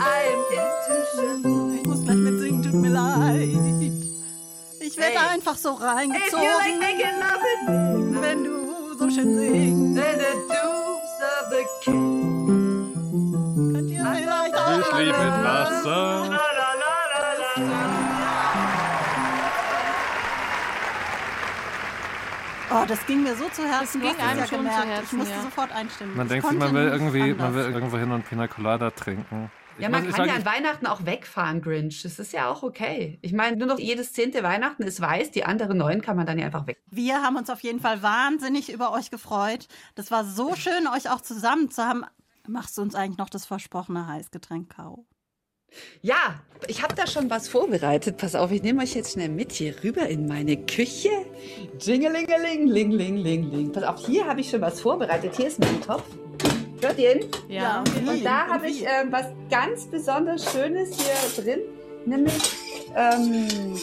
[0.01, 1.75] I am into.
[1.79, 3.47] Ich muss gleich mitsingen, tut mir leid.
[4.81, 5.29] Ich werde Hey.
[5.35, 8.60] einfach so If you like reingezogen, making love with me, wenn du
[9.01, 9.95] so schön singst.
[9.95, 12.93] then the dupes of the king.
[13.73, 16.01] Könnt ihr vielleicht auch Ich liebe mit Wasser.
[16.21, 18.01] La, la, la, la, la.
[22.73, 23.81] Oh, das ging mir so zu Herzen.
[23.81, 24.85] Das du ging einem ja schon zu gemerkt.
[24.87, 25.41] Herzen, ich musste ja.
[25.41, 26.15] sofort einstimmen.
[26.15, 27.65] Man Ich denkt sich, man will irgendwie, man anders.
[27.65, 29.51] will irgendwo hin und Pina Colada trinken.
[29.81, 32.03] Ja, man kann sag, ja an Weihnachten auch wegfahren, Grinch.
[32.03, 33.17] Das ist ja auch okay.
[33.21, 36.37] Ich meine, nur noch jedes zehnte Weihnachten ist weiß, die anderen neun kann man dann
[36.37, 36.81] ja einfach weg.
[36.91, 39.67] Wir haben uns auf jeden Fall wahnsinnig über euch gefreut.
[39.95, 42.05] Das war so schön, euch auch zusammen zu haben.
[42.47, 45.05] Machst du uns eigentlich noch das versprochene Heißgetränk, Kau?
[46.01, 48.17] Ja, ich habe da schon was vorbereitet.
[48.17, 51.09] Pass auf, ich nehme euch jetzt schnell mit hier rüber in meine Küche.
[51.79, 53.71] Jingelingeling, ling, ling, ling, ling.
[53.71, 55.35] Pass auf, hier habe ich schon was vorbereitet.
[55.37, 56.03] Hier ist mein Topf.
[56.81, 57.27] Hört ihr ihn?
[57.47, 57.83] Ja.
[58.07, 61.59] Und da habe ich ähm, was ganz besonders Schönes hier drin,
[62.05, 62.33] nämlich
[62.95, 63.77] ähm,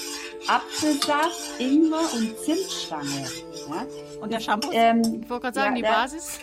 [0.49, 3.27] Apfelsaft, Ingwer und Zimtstange.
[3.69, 3.87] Ja?
[4.21, 4.71] Und der Shampoo?
[4.73, 5.95] Ähm, Ich wollte gerade sagen, Ja, die.
[6.03, 6.39] Basis.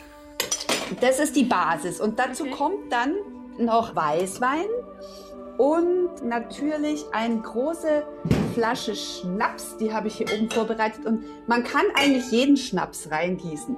[1.02, 2.00] das ist die Basis.
[2.00, 2.52] Und dazu Okay.
[2.54, 3.16] kommt dann
[3.58, 4.66] noch Weißwein
[5.58, 8.06] und natürlich eine große
[8.54, 9.76] Flasche Schnaps.
[9.78, 11.06] Die habe ich hier oben vorbereitet.
[11.06, 13.76] Und man kann eigentlich jeden Schnaps reingießen.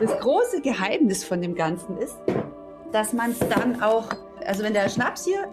[0.00, 2.16] Das große Geheimnis von dem Ganzen ist,
[2.92, 4.08] dass man es dann auch,
[4.46, 5.48] also wenn der Schnaps hier,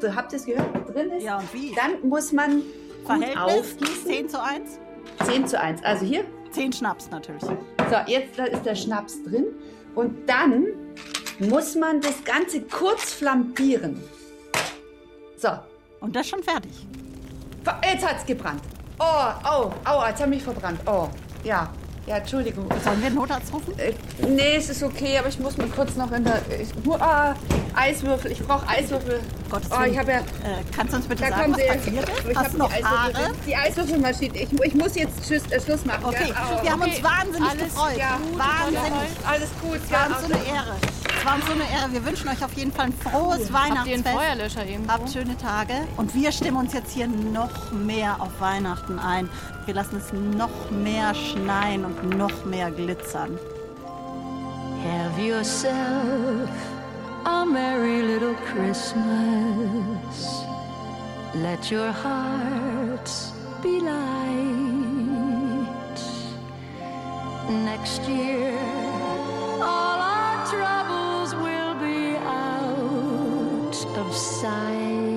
[0.00, 1.74] so habt ihr es gehört, drin ist, Ja, und wie?
[1.74, 2.64] dann muss man gut
[3.06, 3.36] Verhältnis?
[3.38, 4.06] aufgießen.
[4.06, 4.78] 10 zu 1?
[5.24, 5.84] 10 zu 1.
[5.84, 7.42] Also hier, 10 Schnaps natürlich.
[7.42, 9.46] So, jetzt da ist der Schnaps drin.
[9.94, 10.66] Und dann
[11.40, 14.00] muss man das Ganze kurz flambieren.
[15.36, 15.48] So.
[16.00, 16.72] Und das ist schon fertig.
[17.84, 18.62] Jetzt hat's gebrannt.
[18.98, 19.04] Oh,
[19.44, 20.80] oh, oh, jetzt hat mich verbrannt.
[20.86, 21.08] Oh,
[21.44, 21.68] ja.
[22.06, 22.66] Ja, Entschuldigung.
[22.82, 23.78] Sollen wir einen Notarzt rufen?
[23.78, 23.94] Äh,
[24.26, 26.40] nee, es ist okay, aber ich muss mal kurz noch in der.
[26.60, 26.68] Ich,
[27.00, 27.34] ah,
[27.74, 29.20] Eiswürfel, ich brauche Eiswürfel.
[29.48, 30.18] Gottes oh, ich habe ja.
[30.18, 30.22] Äh,
[30.74, 32.28] kannst du uns bitte da sagen, was die, passiert ist?
[32.28, 33.16] Ich habe noch die Eiswürfel.
[33.18, 33.32] Haare?
[33.46, 34.36] Die Eiswürfelmaschine.
[34.36, 36.04] Ich, ich muss jetzt Schluss, äh, Schluss machen.
[36.04, 36.62] Okay, ja?
[36.62, 37.96] wir haben uns wahnsinnig alles, gefreut.
[37.96, 39.10] Ja, wahnsinnig.
[39.24, 39.80] Alles gut.
[39.84, 40.76] Es war uns so eine Ehre.
[41.22, 41.92] Es war uns so eine Ehre.
[41.92, 43.78] Wir wünschen euch auf jeden Fall ein frohes Weihnachtsfest.
[43.78, 44.92] Habt ihr einen Feuerlöscher irgendwo?
[44.92, 45.74] Habt schöne Tage.
[45.96, 49.30] Und wir stimmen uns jetzt hier noch mehr auf Weihnachten ein.
[49.64, 53.38] Wir lassen es noch mehr schneien und noch mehr glitzern.
[54.82, 56.50] Have yourself
[57.24, 60.42] a merry little Christmas.
[61.34, 63.32] Let your hearts
[63.62, 63.92] be light.
[67.64, 68.58] Next year,
[74.12, 75.11] of sight.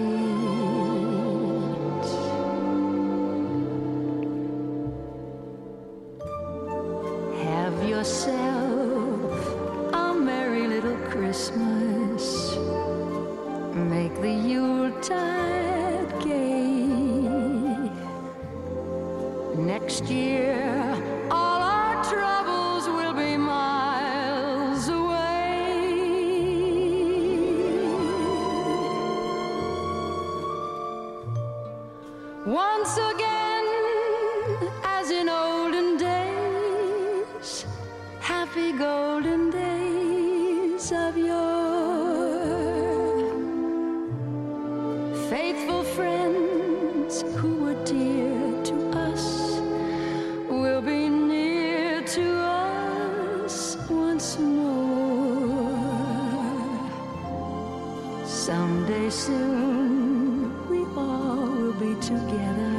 [59.15, 62.75] Soon we all will be together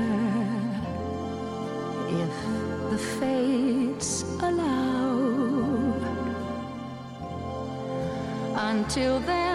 [2.24, 2.34] if
[2.90, 5.16] the fates allow.
[8.54, 9.45] Until then,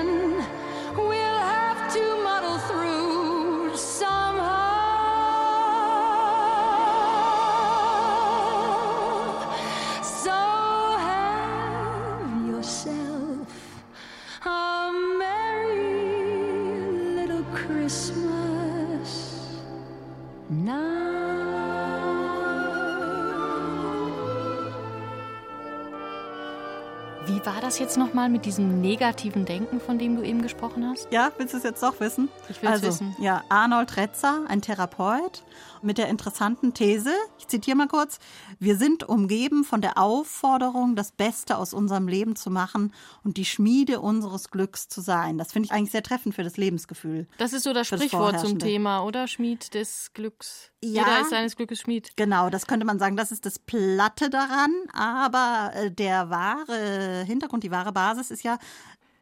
[27.72, 31.08] das jetzt nochmal mit diesem negativen Denken, von dem du eben gesprochen hast?
[31.10, 32.28] Ja, willst du es jetzt doch wissen?
[32.50, 33.16] Ich will's also, wissen.
[33.18, 35.42] Ja, Arnold Retzer, ein Therapeut,
[35.82, 38.20] mit der interessanten These, ich zitiere mal kurz,
[38.62, 42.94] wir sind umgeben von der Aufforderung, das Beste aus unserem Leben zu machen
[43.24, 45.40] und die Schmiede unseres Glücks zu sein.
[45.40, 47.28] Das finde ich eigentlich sehr treffend für das Lebensgefühl.
[47.40, 48.60] Das ist so das Für das Sprichwort zum.
[48.60, 49.28] Thema, oder?
[49.28, 50.72] Schmied des Glücks.
[50.84, 51.02] Ja.
[51.02, 52.12] Jeder ist seines Glückes Schmied.
[52.18, 57.64] Genau, das könnte man sagen, das ist das Platte daran, aber äh, der wahre Hintergrund,
[57.64, 58.60] die wahre Basis ist ja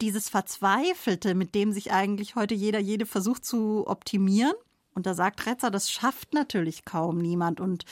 [0.02, 4.52] dieses Verzweifelte, mit dem sich eigentlich heute jeder, jede versucht zu optimieren.
[4.94, 7.60] Und da sagt Retzer, das schafft natürlich kaum niemand.
[7.60, 7.84] Und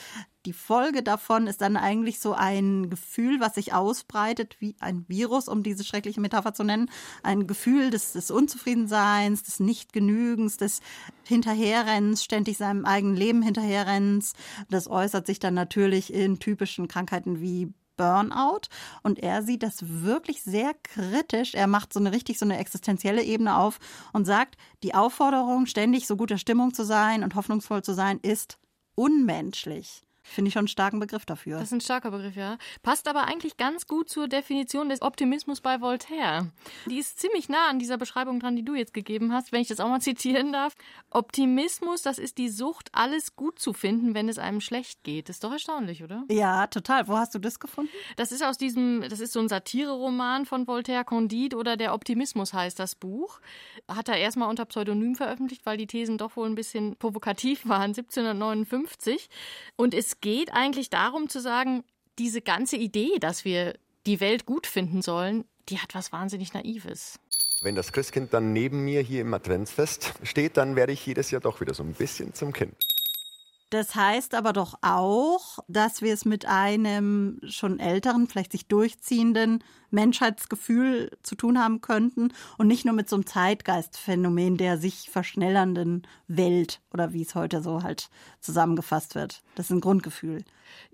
[0.45, 5.47] die Folge davon ist dann eigentlich so ein Gefühl, was sich ausbreitet, wie ein Virus,
[5.47, 6.89] um diese schreckliche Metapher zu nennen.
[7.23, 10.81] Ein Gefühl des, des Unzufriedenseins, des Nichtgenügens, des
[11.25, 14.33] Hinterherrennens, ständig seinem eigenen Leben hinterherrennens.
[14.69, 18.69] Das äußert sich dann natürlich in typischen Krankheiten wie Burnout
[19.03, 21.53] und er sieht das wirklich sehr kritisch.
[21.53, 23.77] Er macht so eine richtig so eine existenzielle Ebene auf
[24.13, 28.57] und sagt, die Aufforderung, ständig so guter Stimmung zu sein und hoffnungsvoll zu sein, ist
[28.95, 30.03] unmenschlich.
[30.29, 31.57] Finde ich schon einen starken Begriff dafür.
[31.57, 32.57] Das ist ein starker Begriff, ja.
[32.83, 36.47] Passt aber eigentlich ganz gut zur Definition des Optimismus bei Voltaire.
[36.85, 39.67] Die ist ziemlich nah an dieser Beschreibung dran, die du jetzt gegeben hast, wenn ich
[39.67, 40.75] das auch mal zitieren darf.
[41.09, 45.29] Optimismus, das ist die Sucht, alles gut zu finden, wenn es einem schlecht geht.
[45.29, 46.23] ist doch erstaunlich, oder?
[46.29, 47.07] ja, total.
[47.07, 47.91] Wo hast du das gefunden?
[48.15, 52.53] Das ist aus diesem, das ist so ein Satireroman von Voltaire, Candide oder Der Optimismus
[52.53, 53.39] heißt das Buch.
[53.87, 57.93] Hat er erstmal unter Pseudonym veröffentlicht, weil die Thesen doch wohl ein bisschen provokativ waren,
[57.95, 59.29] 1759.
[59.75, 61.83] Und es geht eigentlich darum zu sagen,
[62.17, 67.19] diese ganze Idee, dass wir die Welt gut finden sollen, die hat was wahnsinnig Naives.
[67.61, 71.41] Wenn das Christkind dann neben mir hier im Adventsfest steht, dann werde ich jedes Jahr
[71.41, 72.73] doch wieder so ein bisschen zum Kind.
[73.69, 79.63] Das heißt aber doch auch, dass wir es mit einem schon älteren, vielleicht sich durchziehenden
[79.91, 86.07] Menschheitsgefühl zu tun haben könnten und nicht nur mit so einem Zeitgeistphänomen der sich verschnellernden
[86.27, 89.41] Welt oder wie es heute so halt zusammengefasst wird.
[89.53, 90.43] Das ist ein Grundgefühl.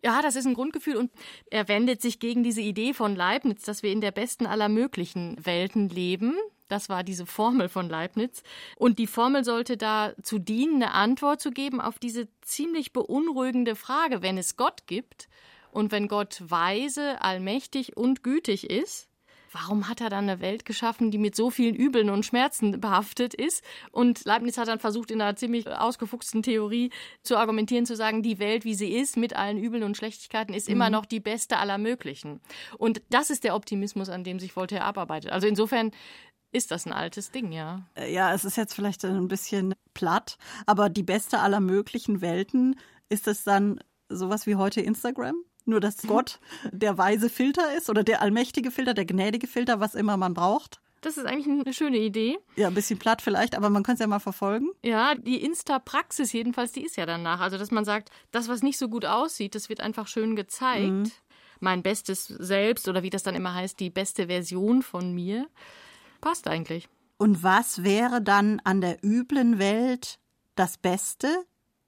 [0.04, 1.12] Ja, das ist ein Grundgefühl und
[1.50, 5.38] er wendet sich gegen diese Idee von Leibniz, dass wir in der besten aller möglichen
[5.46, 6.36] Welten leben.
[6.68, 8.42] Das war diese Formel von Leibniz.
[8.76, 14.22] Und die Formel sollte dazu dienen, eine Antwort zu geben auf diese ziemlich beunruhigende Frage,
[14.22, 15.28] wenn es Gott gibt
[15.72, 19.10] und wenn Gott weise, allmächtig und gütig ist,
[19.52, 23.34] warum hat er dann eine Welt geschaffen, die mit so vielen Übeln und Schmerzen behaftet
[23.34, 23.64] ist?
[23.92, 26.90] Und Leibniz hat dann versucht, in einer ziemlich ausgefuchsten Theorie
[27.24, 30.68] zu argumentieren, zu sagen, die Welt, wie sie ist, mit allen Übeln und Schlechtigkeiten, ist
[30.68, 30.92] immer Mhm.
[30.92, 32.42] noch die beste aller möglichen.
[32.78, 35.32] Und das ist der Optimismus, an dem sich Voltaire abarbeitet.
[35.32, 35.92] Also insofern
[36.56, 37.82] ist das ein altes Ding, ja.
[37.96, 42.80] Äh, Ja, es ist jetzt vielleicht ein bisschen platt, aber die beste aller möglichen Welten,
[43.10, 45.36] ist es dann sowas wie heute Instagram?
[45.66, 46.40] Nur, dass Gott
[46.72, 50.80] der weise Filter ist oder der allmächtige Filter, der gnädige Filter, was immer man braucht?
[51.02, 52.40] Das ist eigentlich eine schöne Idee.
[52.56, 54.70] Ja, ein bisschen platt vielleicht, aber man kann es ja mal verfolgen.
[54.84, 57.42] Ja, die Insta-Praxis jedenfalls, die ist ja danach.
[57.42, 60.90] Also, dass man sagt, das, was nicht so gut aussieht, das wird einfach schön gezeigt.
[60.90, 61.12] Mhm.
[61.60, 65.48] Mein bestes Selbst oder wie das dann immer heißt, die beste Version von mir.
[66.26, 66.90] Passt eigentlich.
[67.18, 70.18] Und was wäre dann an der üblen Welt
[70.56, 71.28] das Beste?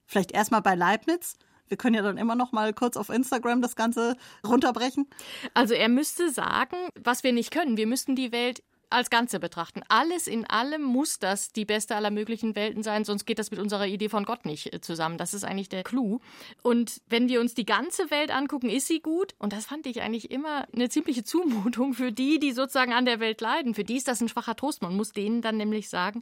[0.06, 1.40] Vielleicht erstmal bei Leibniz.
[1.68, 5.10] Wir können ja dann immer noch mal kurz auf Instagram das Ganze runterbrechen.
[5.56, 7.78] Also, er müsste sagen, was wir nicht können.
[7.78, 9.82] Wir müssten die Welt als Ganze betrachten.
[9.90, 13.60] Alles in allem muss das die beste aller möglichen Welten sein, sonst geht das mit
[13.60, 15.18] unserer Idee von Gott nicht äh, zusammen.
[15.18, 16.20] Das ist eigentlich der Clou.
[16.64, 19.36] Und wenn wir uns die ganze Welt angucken, ist sie gut.
[19.40, 23.20] Und das fand ich eigentlich immer eine ziemliche Zumutung für die, die sozusagen an der
[23.20, 23.74] Welt leiden.
[23.74, 24.82] Für die ist das ein schwacher Trost.
[24.82, 26.22] Man muss denen dann nämlich sagen,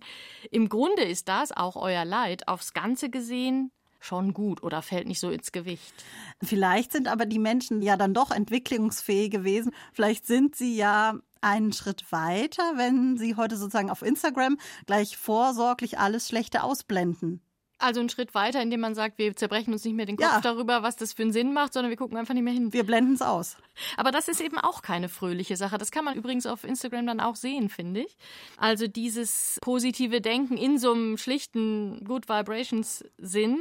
[0.51, 3.71] im Grunde ist das auch euer Leid aufs Ganze gesehen
[4.05, 5.93] schon gut oder fällt nicht so ins Gewicht.
[6.41, 9.71] Vielleicht sind aber die Menschen ja dann doch entwicklungsfähig gewesen.
[9.93, 15.99] Vielleicht sind sie ja einen Schritt weiter, wenn sie heute sozusagen auf Instagram gleich vorsorglich
[15.99, 17.41] alles Schlechte ausblenden.
[17.77, 20.39] Also einen Schritt weiter, indem man sagt, wir zerbrechen uns nicht mehr den Kopf Ja.
[20.41, 22.71] darüber, was das für einen Sinn macht, sondern wir gucken einfach nicht mehr hin.
[22.71, 23.57] Wir blenden es aus.
[23.97, 25.77] Aber das ist eben auch keine fröhliche Sache.
[25.77, 28.15] Das kann man übrigens auf Instagram dann auch sehen, finde ich.
[28.57, 33.59] Also dieses positive Denken in so einem schlichten Good Vibrations Sinn,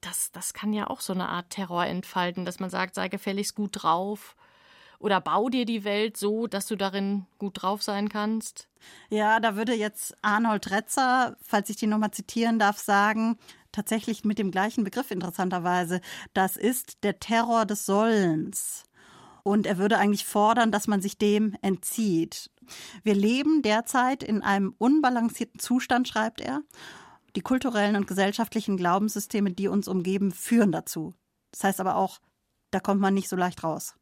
[0.00, 3.54] das, das kann ja auch so eine Art Terror entfalten, dass man sagt, sei gefälligst
[3.54, 4.36] gut drauf.
[5.00, 8.68] Oder bau dir die Welt so, dass du darin gut drauf sein kannst.
[9.08, 13.38] Ja, da würde jetzt Arnold Retzer, falls ich den nochmal zitieren darf, sagen,
[13.72, 16.02] tatsächlich mit dem gleichen Begriff interessanterweise,
[16.34, 18.84] das ist der Terror des Sollens.
[19.42, 22.50] Und er würde eigentlich fordern, dass man sich dem entzieht.
[23.02, 26.60] Wir leben derzeit in einem unbalancierten Zustand, schreibt er.
[27.36, 31.14] Die kulturellen und gesellschaftlichen Glaubenssysteme, die uns umgeben, führen dazu.
[31.52, 32.18] Das heißt aber auch,
[32.70, 33.94] da kommt man nicht so leicht raus.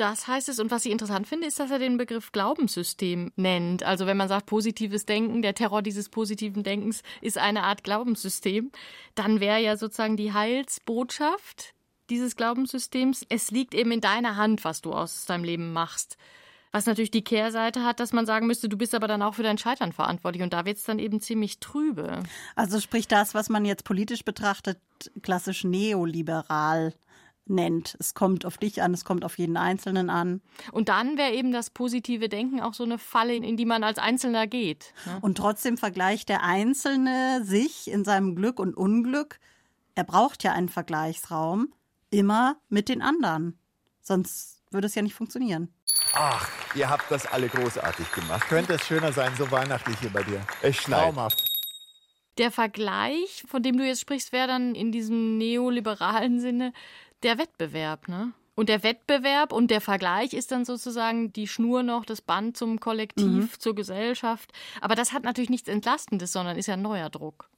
[0.00, 0.58] Das heißt es.
[0.58, 3.82] Und was ich interessant finde, ist, dass er den Begriff Glaubenssystem nennt.
[3.82, 8.72] Also wenn man sagt, positives Denken, der Terror dieses positiven Denkens ist eine Art Glaubenssystem,
[9.14, 11.74] dann wäre ja sozusagen die Heilsbotschaft
[12.08, 16.16] dieses Glaubenssystems, es liegt eben in deiner Hand, was du aus deinem Leben machst.
[16.72, 19.42] Was natürlich die Kehrseite hat, dass man sagen müsste, du bist aber dann auch für
[19.42, 20.42] dein Scheitern verantwortlich.
[20.42, 22.22] Und da wird es dann eben ziemlich trübe.
[22.56, 24.78] Also sprich das, was man jetzt politisch betrachtet,
[25.20, 26.94] klassisch neoliberal
[27.46, 27.96] nennt.
[27.98, 30.40] Es kommt auf dich an, es kommt auf jeden Einzelnen an.
[30.72, 33.98] Und dann wäre eben das positive Denken auch so eine Falle, in die man als
[33.98, 34.92] Einzelner geht.
[35.06, 35.18] ne?
[35.20, 39.38] Und trotzdem vergleicht der Einzelne sich in seinem Glück und Unglück.
[39.94, 41.72] Er braucht ja einen Vergleichsraum
[42.10, 43.58] immer mit den anderen.
[44.00, 45.72] Sonst würde es ja nicht funktionieren.
[46.14, 48.48] Ach, ihr habt das alle großartig gemacht.
[48.48, 50.40] Könnte es schöner sein, so weihnachtlich hier bei dir.
[50.62, 51.00] Es schneit.
[51.00, 51.50] Traumhaft.
[52.38, 56.72] Der Vergleich, von dem du jetzt sprichst, wäre dann in diesem neoliberalen Sinne
[57.22, 58.32] der Wettbewerb, ne?
[58.56, 62.78] Und der Wettbewerb und der Vergleich ist dann sozusagen die Schnur noch, das Band zum
[62.78, 63.50] Kollektiv, Mhm.
[63.58, 64.52] zur Gesellschaft.
[64.82, 67.48] Aber das hat natürlich nichts Entlastendes, sondern ist ja ein neuer Druck.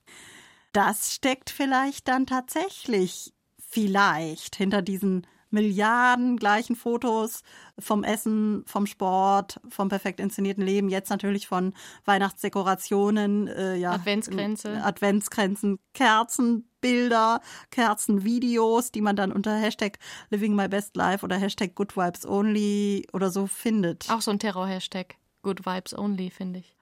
[0.73, 7.43] Das steckt vielleicht dann tatsächlich, vielleicht hinter diesen Milliarden gleichen Fotos
[7.79, 14.83] vom Essen, vom Sport, vom perfekt inszenierten Leben, jetzt natürlich von Weihnachtsdekorationen, äh, ja, Adventskränze.
[14.83, 19.99] Adventskränzen, Kerzenbilder, Kerzenvideos, die man dann unter Hashtag
[20.31, 24.11] Living My Best Life oder Hashtag Good Vibes Only oder so findet.
[24.11, 25.17] Auch so ein Terror-Hashtag.
[25.43, 26.77] Good Vibes Only, finde ich.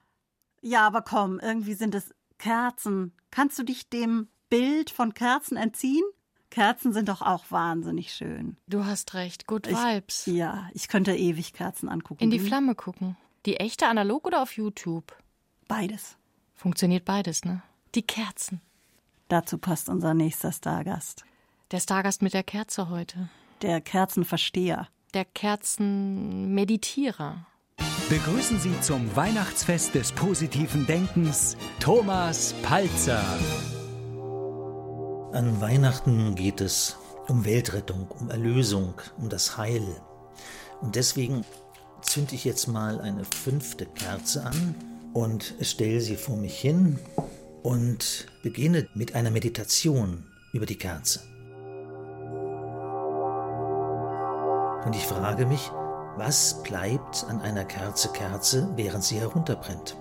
[0.61, 3.13] Ja, aber komm, irgendwie sind es Kerzen.
[3.31, 6.03] Kannst du dich dem Bild von Kerzen entziehen?
[6.51, 8.57] Kerzen sind doch auch wahnsinnig schön.
[8.67, 9.47] Du hast recht.
[9.47, 10.27] Good Ich- Vibes.
[10.27, 12.23] Ja, ich könnte ewig Kerzen angucken.
[12.23, 12.39] In die?
[12.39, 13.17] Flamme gucken.
[13.47, 15.17] Die echte analog oder auf YouTube?
[15.67, 16.17] Beides.
[16.53, 17.63] Funktioniert beides, ne?
[17.95, 18.61] Die Kerzen.
[19.29, 21.23] Dazu passt unser nächster Stargast.
[21.71, 23.29] Der Stargast mit der Kerze heute.
[23.61, 24.87] Der Kerzenversteher.
[25.13, 27.45] Der Kerzenmeditierer.
[28.09, 33.23] Begrüßen Sie zum Weihnachtsfest des positiven Denkens Thomas Palzer.
[35.33, 36.97] An Weihnachten geht es
[37.29, 39.81] um Weltrettung, um Erlösung, um das Heil.
[40.81, 41.45] Und deswegen
[42.01, 44.75] zünde ich jetzt mal eine fünfte Kerze an
[45.13, 46.99] und stelle sie vor mich hin
[47.63, 51.21] und beginne mit einer Meditation über die Kerze.
[54.85, 55.71] Und ich frage mich,
[56.17, 59.95] was bleibt an einer Kerze Kerze, während sie herunterbrennt?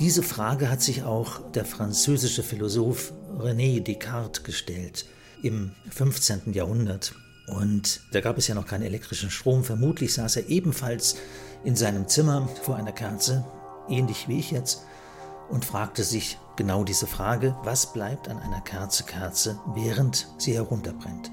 [0.00, 5.06] Diese Frage hat sich auch der französische Philosoph René Descartes gestellt
[5.42, 6.52] im 15.
[6.52, 7.14] Jahrhundert.
[7.46, 9.64] Und da gab es ja noch keinen elektrischen Strom.
[9.64, 11.16] Vermutlich saß er ebenfalls
[11.62, 13.44] in seinem Zimmer vor einer Kerze,
[13.88, 14.82] ähnlich wie ich jetzt,
[15.50, 21.30] und fragte sich genau diese Frage, was bleibt an einer Kerze Kerze, während sie herunterbrennt?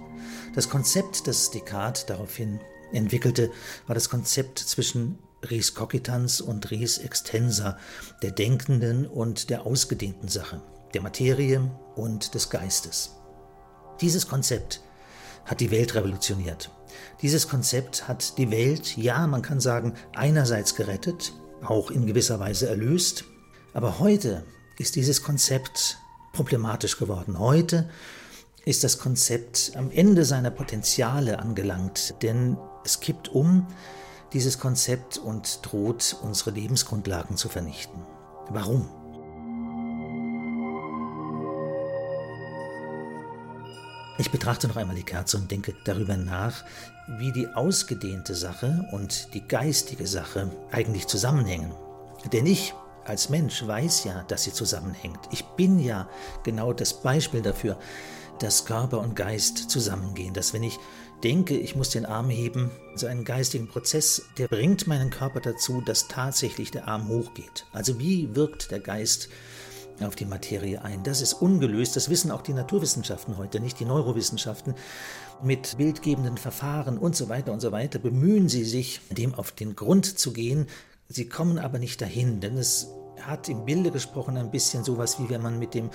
[0.54, 2.60] Das Konzept, das Descartes daraufhin
[2.92, 3.52] entwickelte,
[3.88, 7.78] war das Konzept zwischen Res cogitans und Res extensa,
[8.22, 10.62] der denkenden und der ausgedehnten Sache,
[10.94, 13.18] der Materie und des Geistes.
[14.00, 14.82] Dieses Konzept
[15.46, 16.70] hat die Welt revolutioniert.
[17.22, 22.68] Dieses Konzept hat die Welt, ja, man kann sagen, einerseits gerettet, auch in gewisser Weise
[22.68, 23.26] erlöst,
[23.74, 24.44] aber heute
[24.78, 25.98] ist dieses Konzept
[26.34, 27.40] problematisch geworden.
[27.40, 27.90] Heute
[28.66, 33.68] ist das Konzept am Ende seiner Potenziale angelangt, denn es kippt um
[34.34, 38.02] dieses Konzept und droht unsere Lebensgrundlagen zu vernichten.
[38.50, 39.01] Warum?
[44.22, 46.64] Ich betrachte noch einmal die Kerze und denke darüber nach,
[47.08, 51.74] wie die ausgedehnte Sache und die geistige Sache eigentlich zusammenhängen.
[52.32, 55.18] Denn ich als Mensch weiß ja, dass sie zusammenhängt.
[55.32, 56.08] Ich bin ja
[56.44, 57.80] genau das Beispiel dafür,
[58.38, 60.78] dass Körper und Geist zusammengehen, dass wenn ich
[61.24, 65.82] denke, ich muss den Arm heben, so einen geistigen Prozess, der bringt meinen Körper dazu,
[65.82, 67.66] dass tatsächlich der Arm hochgeht.
[67.74, 69.30] Also wie wirkt der Geist
[70.04, 71.04] auf die Materie ein?
[71.04, 74.76] Das ist ungelöst, das wissen auch die Naturwissenschaften heute, nicht die Neurowissenschaften.
[75.44, 79.76] Mit bildgebenden Verfahren und so weiter und so weiter bemühen sie sich, dem auf den
[79.76, 80.68] Grund zu gehen.
[81.08, 82.88] Sie kommen aber nicht dahin, denn es
[83.22, 85.90] hat im Bilde gesprochen ein bisschen sowas wie wenn man mit dem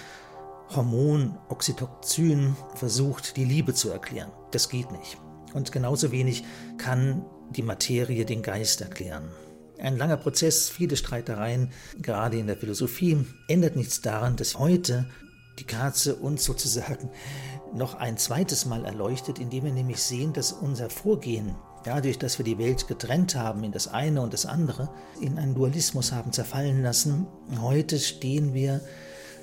[0.75, 4.31] Hormon Oxytocin versucht, die Liebe zu erklären.
[4.51, 5.19] Das geht nicht.
[5.55, 6.45] Und genauso wenig
[6.77, 9.31] kann die Materie den Geist erklären.
[9.79, 15.07] Ein langer Prozess, viele Streitereien, gerade in der Philosophie, ändert nichts daran, dass heute
[15.59, 17.11] die Kerze uns sozusagen
[17.75, 22.45] noch ein zweites Mal erleuchtet, indem wir nämlich sehen, dass unser Vorgehen, dadurch, dass wir
[22.45, 24.89] die Welt getrennt haben in das eine und das andere,
[25.21, 27.27] in einen Dualismus haben zerfallen lassen,
[27.61, 28.81] heute stehen wir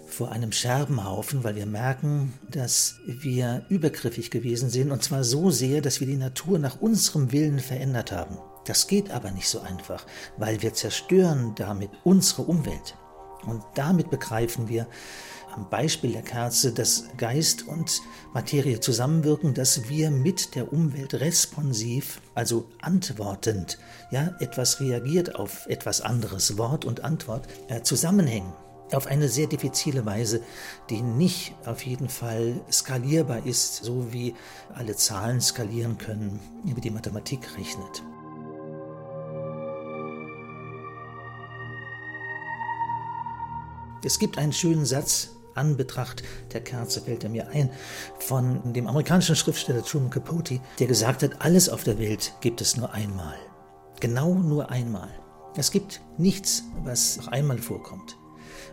[0.08, 5.82] vor einem Scherbenhaufen, weil wir merken, dass wir übergriffig gewesen sind und zwar so sehr,
[5.82, 8.38] dass wir die Natur nach unserem Willen verändert haben.
[8.65, 10.06] Das geht aber nicht so einfach,
[10.38, 12.95] weil wir zerstören damit unsere Umwelt.
[13.45, 14.88] Und damit begreifen wir
[15.54, 18.02] am Beispiel der Kerze, dass Geist und
[18.34, 23.78] Materie zusammenwirken, dass wir mit der Umwelt responsiv, also antwortend,
[24.12, 28.54] ja, etwas reagiert auf etwas anderes, Wort und Antwort, äh, zusammenhängen
[28.91, 30.41] auf eine sehr diffizile Weise,
[30.89, 34.36] die nicht auf jeden Fall skalierbar ist, so wie
[34.73, 38.04] alle Zahlen skalieren können, wie die Mathematik rechnet.
[44.06, 47.70] Es gibt einen schönen Satz, an Betracht der Kerze fällt er mir ein,
[48.20, 52.76] von dem amerikanischen Schriftsteller Truman Capote, der gesagt hat, alles auf der Welt gibt es
[52.76, 53.38] nur einmal.
[54.02, 55.10] Genau nur einmal.
[55.56, 58.18] Es gibt nichts, was noch einmal vorkommt.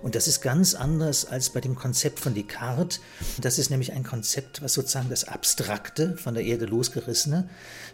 [0.03, 3.01] Und das ist ganz anders als bei dem Konzept von Descartes.
[3.41, 7.49] Das ist nämlich ein Konzept, was sozusagen das Abstrakte, von der Erde losgerissene,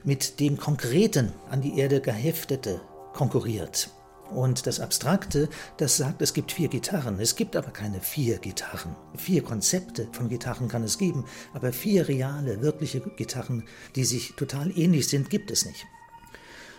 [0.04, 2.80] mit dem Konkreten, an die Erde geheftete
[3.12, 3.90] konkurriert.
[4.30, 7.20] Und das Abstrakte, das sagt, es gibt vier Gitarren.
[7.20, 8.96] Es gibt aber keine vier Gitarren.
[9.16, 14.76] Vier Konzepte von Gitarren kann es geben, aber vier reale, wirkliche Gitarren, die sich total
[14.76, 15.86] ähnlich sind, gibt es nicht.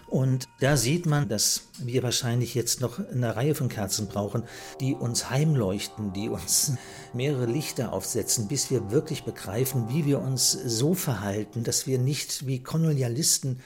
[0.07, 4.43] Und da sieht man, dass wir wahrscheinlich jetzt noch eine Reihe von Kerzen brauchen,
[4.79, 6.73] die uns heimleuchten, die uns
[7.13, 12.47] mehrere Lichter aufsetzen, bis wir wirklich begreifen, wie wir uns so verhalten, dass wir nicht
[12.47, 13.59] wie Kolonialisten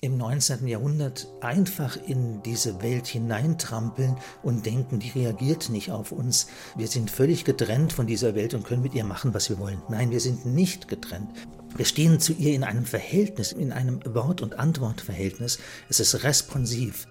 [0.00, 0.66] im 19.
[0.66, 6.48] Jahrhundert einfach in diese Welt hineintrampeln und denken, die reagiert nicht auf uns.
[6.76, 9.82] Wir sind völlig getrennt von dieser Welt und können mit ihr machen, was wir wollen.
[9.88, 11.30] Nein, wir sind nicht getrennt.
[11.76, 15.58] Wir stehen zu ihr in einem Verhältnis, in einem Wort- und Antwortverhältnis.
[15.88, 17.06] Es ist responsiv.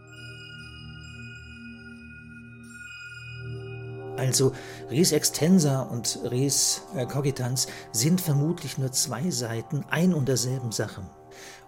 [4.17, 4.53] Also
[4.89, 11.01] Res extensa und Res äh, cogitans sind vermutlich nur zwei Seiten ein und derselben Sache.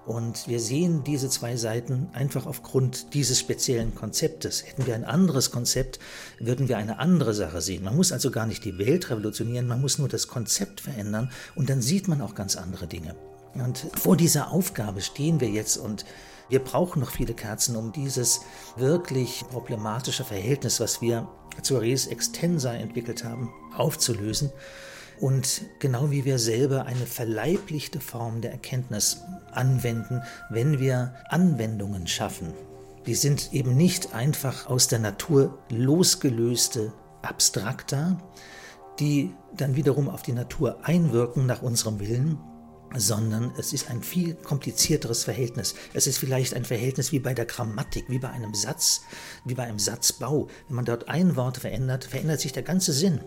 [0.07, 4.65] Und wir sehen diese zwei Seiten einfach aufgrund dieses speziellen Konzeptes.
[4.65, 5.99] Hätten wir ein anderes Konzept,
[6.39, 7.83] würden wir eine andere Sache sehen.
[7.83, 11.69] Man muss also gar nicht die Welt revolutionieren, man muss nur das Konzept verändern und
[11.69, 13.15] dann sieht man auch ganz andere Dinge.
[13.55, 16.05] Und vor dieser Aufgabe stehen wir jetzt und
[16.47, 18.39] wir brauchen noch viele Kerzen, um dieses
[18.77, 21.27] wirklich problematische Verhältnis, was wir
[21.61, 24.51] zur Res Extensa entwickelt haben, aufzulösen.
[25.19, 32.53] Und genau wie wir selber eine verleiblichte Form der Erkenntnis anwenden, wenn wir Anwendungen schaffen.
[33.05, 38.17] Die sind eben nicht einfach aus der Natur losgelöste Abstrakta,
[38.99, 42.37] die dann wiederum auf die Natur einwirken nach unserem Willen,
[42.95, 45.75] sondern es ist ein viel komplizierteres Verhältnis.
[45.93, 49.01] Es ist vielleicht ein Verhältnis wie bei der Grammatik, wie bei einem Satz,
[49.45, 50.47] wie bei einem Satzbau.
[50.67, 53.21] Wenn man dort ein Wort verändert, verändert sich der ganze Sinn.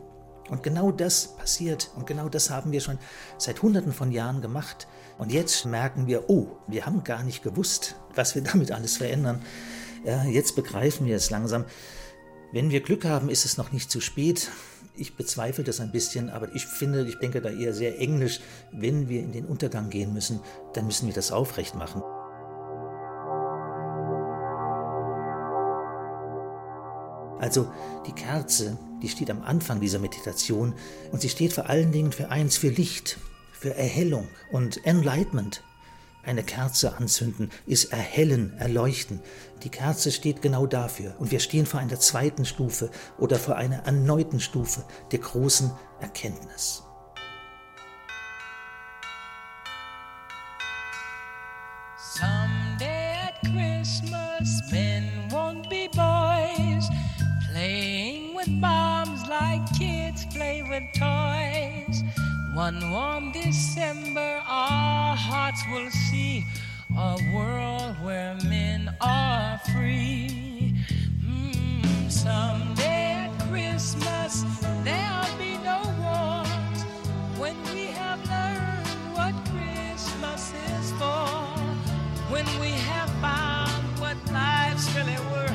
[0.50, 2.98] Und genau das passiert und genau das haben wir schon
[3.38, 4.88] seit Hunderten von Jahren gemacht.
[5.16, 9.42] Und jetzt merken wir, oh, wir haben gar nicht gewusst, was wir damit alles verändern.
[10.04, 11.64] Ja, jetzt begreifen wir es langsam.
[12.52, 14.50] Wenn wir Glück haben, ist es noch nicht zu spät.
[14.96, 18.40] Ich bezweifle das ein bisschen, aber ich finde, ich denke da eher sehr englisch.
[18.72, 20.40] Wenn wir in den Untergang gehen müssen,
[20.74, 22.02] dann müssen wir das aufrecht machen.
[27.38, 27.72] Also
[28.06, 30.74] die Kerze, die steht am Anfang dieser Meditation
[31.12, 33.18] und sie steht vor allen Dingen für eins, für Licht,
[33.52, 35.62] für Erhellung und Enlightenment.
[36.22, 39.20] Eine Kerze anzünden ist erhellen, erleuchten.
[39.62, 43.84] Die Kerze steht genau dafür und wir stehen vor einer zweiten Stufe oder vor einer
[43.86, 45.70] erneuten Stufe der großen
[46.00, 46.82] Erkenntnis.
[60.80, 62.02] With toys.
[62.54, 66.44] One warm December, our hearts will see
[66.96, 70.74] a world where men are free.
[71.24, 74.44] Mm, someday at Christmas,
[74.84, 76.82] there'll be no wars
[77.38, 81.26] when we have learned what Christmas is for.
[82.32, 85.49] When we have found what life's really worth,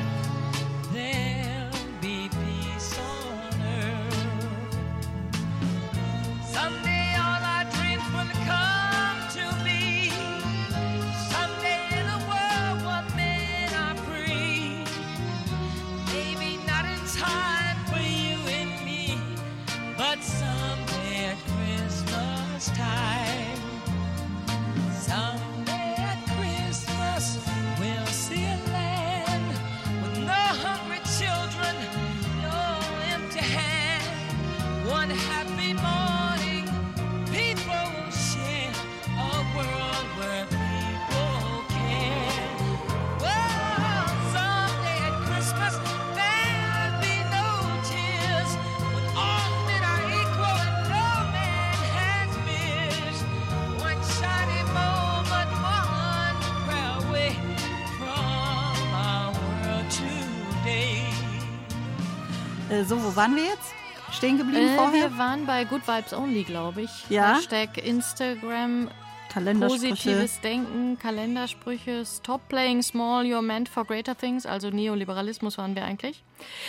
[62.76, 63.74] Äh, so, wo waren wir jetzt?
[64.12, 65.10] Stehen geblieben Äh, vorher?
[65.10, 67.08] wir waren bei Good Vibes Only, glaube ich.
[67.08, 67.36] Ja.
[67.36, 68.88] Hashtag Instagram.
[69.32, 69.88] Kalendersprüche.
[69.90, 75.84] Positives Denken, Kalendersprüche, Stop playing small, you're meant for greater things, also Neoliberalismus waren wir
[75.84, 76.24] eigentlich.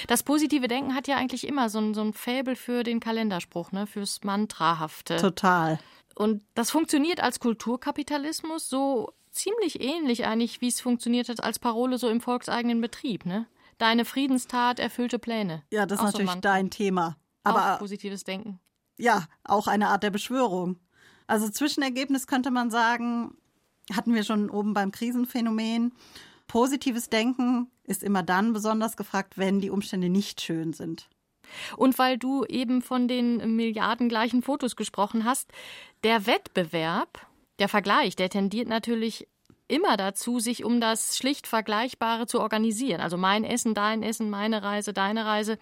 [0.08, 3.72] Das positive Denken hat ja eigentlich immer so ein, so ein Faible für den Kalenderspruch,
[3.72, 5.16] ne, fürs Mantrahafte.
[5.16, 5.80] Total.
[6.16, 11.98] Und das funktioniert als Kulturkapitalismus so ziemlich ähnlich eigentlich, wie es funktioniert hat als Parole
[11.98, 13.46] so im volkseigenen Betrieb, ne?
[13.78, 15.64] Deine Friedenstat erfüllte Pläne.
[15.72, 16.54] Ja, das ist Auch so natürlich Mantra.
[16.54, 17.18] dein Thema.
[17.44, 18.60] Aber Aber positives Denken.
[18.98, 20.80] ja, auch eine Art der Beschwörung.
[21.28, 23.38] Also Zwischenergebnis könnte man sagen,
[23.94, 25.94] hatten wir schon oben beim Krisenphänomen.
[26.48, 31.10] Positives Denken ist immer dann besonders gefragt, wenn die Umstände nicht schön sind.
[31.78, 35.52] Und weil du eben von den milliardengleichen Fotos gesprochen hast,
[36.04, 37.26] der Wettbewerb,
[37.60, 39.28] der Vergleich, der tendiert natürlich
[39.68, 43.02] immer dazu, sich um das schlicht Vergleichbare zu organisieren.
[43.02, 45.58] Also mein Essen, dein Essen, meine Reise, deine Reise.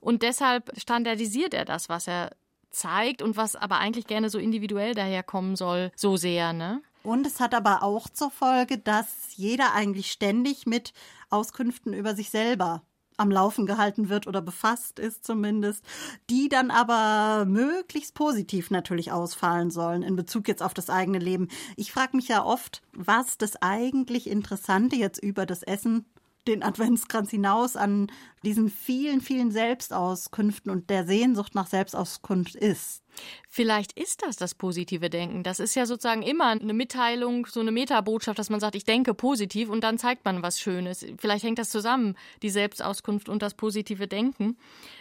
[0.00, 2.30] Und deshalb standardisiert er das, was er
[2.70, 6.82] zeigt und was aber eigentlich gerne so individuell daherkommen soll, so sehr, ne?
[7.02, 10.92] Und es hat aber auch zur Folge, dass jeder eigentlich ständig mit
[11.30, 12.82] Auskünften über sich selber
[13.20, 15.84] am Laufen gehalten wird oder befasst ist zumindest,
[16.28, 21.48] die dann aber möglichst positiv natürlich ausfallen sollen in Bezug jetzt auf das eigene Leben.
[21.76, 26.06] Ich frage mich ja oft, was das eigentlich Interessante jetzt über das Essen
[26.46, 28.10] den Adventskranz hinaus an
[28.42, 33.02] diesen vielen, vielen Selbstauskünften und der Sehnsucht nach Selbstauskunft ist.
[33.48, 35.42] Vielleicht ist das das positive Denken.
[35.42, 39.12] Das ist ja sozusagen immer eine Mitteilung, so eine Metabotschaft, dass man sagt, ich denke
[39.12, 41.04] positiv und dann zeigt man was Schönes.
[41.18, 44.56] Vielleicht hängt das zusammen, die Selbstauskunft und das positive Denken.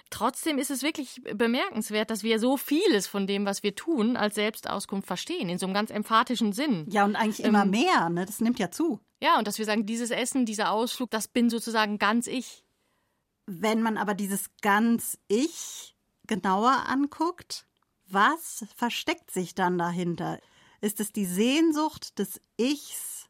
[0.09, 4.35] Trotzdem ist es wirklich bemerkenswert, dass wir so vieles von dem, was wir tun, als
[4.35, 6.85] Selbstauskunft verstehen, in so einem ganz emphatischen Sinn.
[6.89, 8.25] Ja, und eigentlich immer Ähm, mehr, ne?
[8.25, 8.99] Das nimmt ja zu.
[9.21, 12.63] Ja, und dass wir sagen, dieses Essen, dieser Ausflug, das bin sozusagen ganz ich.
[13.45, 15.95] Wenn man aber dieses ganz Ich
[16.27, 17.65] genauer anguckt,
[18.07, 20.39] was versteckt sich dann dahinter?
[20.81, 23.27] Ist es die Sehnsucht des Ichs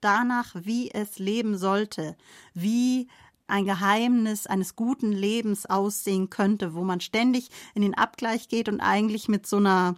[0.00, 2.16] danach, wie es leben sollte,
[2.54, 3.08] wie
[3.48, 8.80] ein Geheimnis eines guten Lebens aussehen könnte, wo man ständig in den Abgleich geht und
[8.80, 9.96] eigentlich mit so einer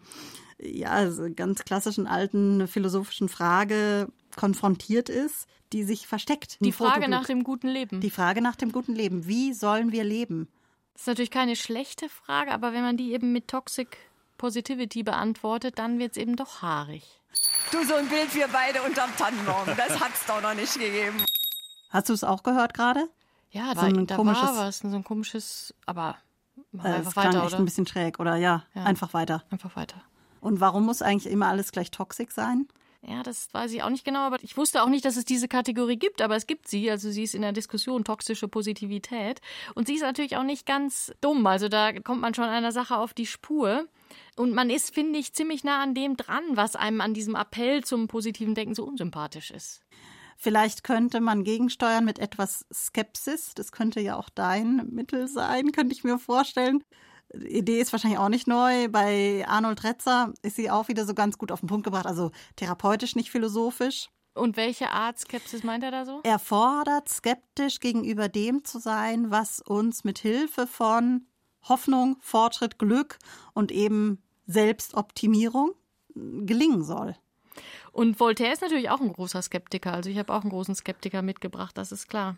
[0.61, 4.09] ja, ganz klassischen alten philosophischen Frage
[4.39, 6.57] konfrontiert ist, die sich versteckt.
[6.61, 7.09] Die Frage Fotobuch.
[7.09, 8.01] nach dem guten Leben.
[8.01, 9.27] Die Frage nach dem guten Leben.
[9.27, 10.49] Wie sollen wir leben?
[10.95, 13.99] Das ist natürlich keine schlechte Frage, aber wenn man die eben mit Toxic
[14.39, 17.05] Positivity beantwortet, dann wird es eben doch haarig.
[17.73, 21.23] Du, so ein Bild wir beide unterm Tannenbaum, das hat's doch noch nicht gegeben.
[21.91, 23.09] Hast du es auch gehört gerade?
[23.51, 26.17] Ja, so da, ein da komisches, war was, so ein komisches, aber
[26.73, 27.59] mach äh, einfach es klang weiter, echt oder?
[27.59, 28.85] ein bisschen schräg, oder ja, Ja.
[28.85, 29.43] einfach weiter.
[29.51, 30.01] Einfach weiter.
[30.41, 32.69] Und warum muss eigentlich immer alles gleich toxisch sein?
[33.03, 35.47] Ja, das weiß ich auch nicht genau, aber ich wusste auch nicht, dass es diese
[35.47, 36.91] Kategorie gibt, aber es gibt sie.
[36.91, 39.41] Also sie ist in der Diskussion toxische Positivität.
[39.75, 41.47] Und sie ist natürlich auch nicht ganz dumm.
[41.47, 43.87] Also da kommt man schon einer Sache auf die Spur.
[44.37, 47.85] Und man ist, finde ich, ziemlich nah an dem dran, was einem an diesem Appell
[47.85, 49.81] zum positiven Denken so unsympathisch ist.
[50.37, 53.55] Vielleicht könnte man gegensteuern mit etwas Skepsis.
[53.55, 56.83] Das könnte ja auch dein Mittel sein, könnte ich mir vorstellen.
[57.35, 58.89] Idee ist wahrscheinlich auch nicht neu.
[58.89, 62.07] Bei Arnold Retzer ist sie auch wieder so ganz gut auf den Punkt gebracht.
[62.07, 64.09] Also therapeutisch, nicht philosophisch.
[64.35, 66.21] Und welche Art Skepsis meint er da so?
[66.23, 71.27] Er fordert, skeptisch gegenüber dem zu sein, was uns mit Hilfe von
[71.69, 73.19] Hoffnung, Fortschritt, Glück
[73.53, 75.73] und eben Selbstoptimierung
[76.15, 77.15] gelingen soll.
[77.93, 79.93] Und Voltaire ist natürlich auch ein großer Skeptiker.
[79.93, 82.37] Also ich habe auch einen großen Skeptiker mitgebracht, das ist klar.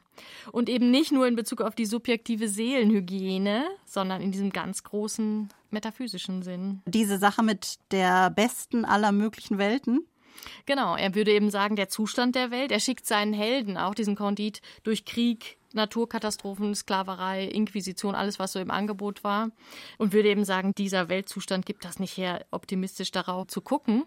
[0.53, 5.49] Und eben nicht nur in Bezug auf die subjektive Seelenhygiene, sondern in diesem ganz großen
[5.71, 6.83] metaphysischen Sinn.
[6.87, 10.07] Diese Sache mit der besten aller möglichen Welten.
[10.67, 12.73] Genau, er würde eben sagen, der Zustand der Welt.
[12.73, 18.59] Er schickt seinen Helden, auch diesen Kondit, durch Krieg, Naturkatastrophen, Sklaverei, Inquisition, alles, was so
[18.59, 19.51] im Angebot war.
[19.99, 24.05] Und würde eben sagen, dieser Weltzustand gibt das nicht her, optimistisch darauf zu gucken.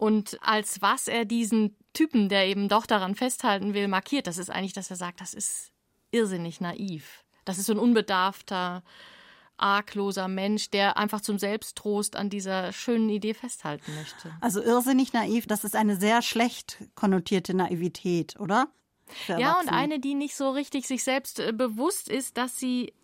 [0.00, 4.48] Und als was er diesen Typen, der eben doch daran festhalten will, markiert, das ist
[4.48, 5.72] eigentlich, dass er sagt, das ist
[6.10, 7.22] irrsinnig naiv.
[7.44, 8.82] Das ist so ein unbedarfter,
[9.58, 14.34] argloser Mensch, der einfach zum Selbsttrost an dieser schönen Idee festhalten möchte.
[14.40, 18.68] Also irrsinnig naiv, das ist eine sehr schlecht konnotierte Naivität, oder?
[19.28, 22.94] Ja, und eine, die nicht so richtig sich selbst äh, bewusst ist, dass sie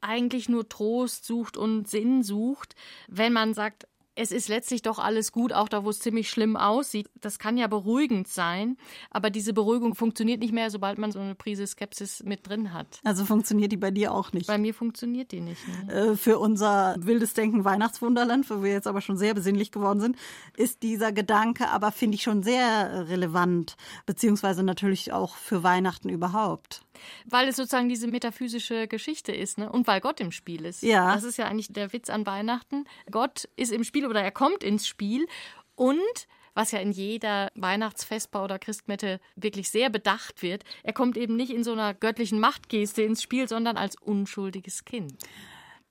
[0.00, 2.76] eigentlich nur Trost sucht und Sinn sucht,
[3.08, 3.86] wenn man sagt,
[4.16, 7.08] es ist letztlich doch alles gut, auch da, wo es ziemlich schlimm aussieht.
[7.20, 8.76] Das kann ja beruhigend sein,
[9.10, 13.00] aber diese Beruhigung funktioniert nicht mehr, sobald man so eine Prise Skepsis mit drin hat.
[13.04, 14.46] Also funktioniert die bei dir auch nicht.
[14.46, 15.60] Bei mir funktioniert die nicht.
[15.86, 15.92] Ne?
[15.92, 20.16] Äh, Für unser wildes Denken Weihnachtswunderland, wo wir jetzt aber schon sehr besinnlich geworden sind,
[20.56, 26.85] ist dieser Gedanke aber, finde ich, schon sehr relevant, beziehungsweise natürlich auch für Weihnachten überhaupt.
[27.24, 29.70] Weil es sozusagen diese metaphysische Geschichte ist, ne?
[29.70, 30.82] Und weil Gott im Spiel ist.
[30.82, 31.14] Ja.
[31.14, 32.84] Das ist ja eigentlich der Witz an Weihnachten.
[33.10, 35.26] Gott ist im Spiel oder er kommt ins Spiel
[35.74, 36.26] und
[36.56, 41.52] was ja in jeder Weihnachtsfestbau oder Christmette wirklich sehr bedacht wird, er kommt eben nicht
[41.52, 45.22] in so einer göttlichen Machtgeste ins Spiel, sondern als unschuldiges Kind.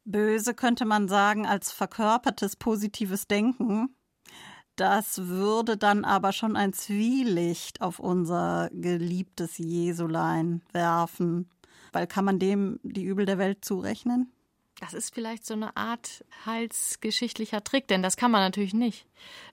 [0.05, 3.95] Böse könnte man sagen, als verkörpertes positives Denken.
[4.76, 11.49] Das würde dann aber schon ein Zwielicht auf unser geliebtes Jesulein werfen.
[11.93, 14.32] Weil kann man dem die Übel der Welt zurechnen?
[14.82, 19.05] Das ist vielleicht so eine Art heilsgeschichtlicher Trick, denn das kann man natürlich nicht.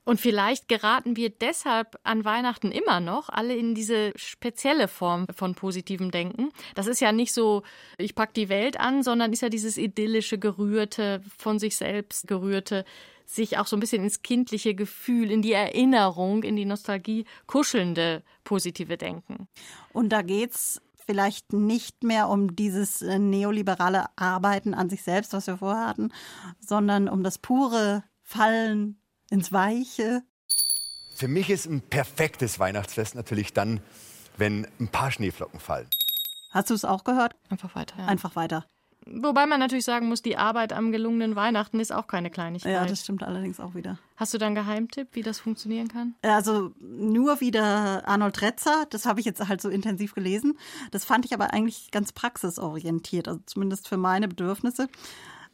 [0.05, 5.55] Und vielleicht geraten wir deshalb an Weihnachten immer noch alle in diese spezielle Form von
[5.55, 6.49] positivem Denken.
[6.75, 7.63] Das ist ja nicht so,
[7.99, 12.85] ich pack die Welt an, sondern ist ja dieses idyllische, gerührte, von sich selbst gerührte,
[13.27, 18.23] sich auch so ein bisschen ins kindliche Gefühl, in die Erinnerung, in die Nostalgie kuschelnde
[18.45, 19.49] positive Denken.
[19.93, 25.47] Und da geht's vielleicht nicht mehr um dieses äh, neoliberale Arbeiten an sich selbst, was
[25.47, 26.13] wir vorher hatten,
[26.61, 29.01] sondern um das pure Fallen
[29.31, 30.23] ins Weiche.
[31.15, 33.81] Für mich ist ein perfektes Weihnachtsfest natürlich dann,
[34.37, 35.89] wenn ein paar Schneeflocken fallen.
[36.51, 37.35] Hast du es auch gehört?
[37.49, 37.97] Einfach weiter.
[37.99, 38.07] Ja.
[38.07, 38.67] Einfach weiter.
[39.07, 42.73] Wobei man natürlich sagen muss, die Arbeit am gelungenen Weihnachten ist auch keine Kleinigkeit.
[42.73, 43.99] Ja, das stimmt allerdings auch wieder.
[44.17, 46.15] Hast du da einen Geheimtipp, wie das funktionieren kann?
[46.23, 50.57] Also nur wieder Arnold Retzer, das habe ich jetzt halt so intensiv gelesen.
[50.91, 54.89] Das fand ich aber eigentlich ganz praxisorientiert, also zumindest für meine Bedürfnisse.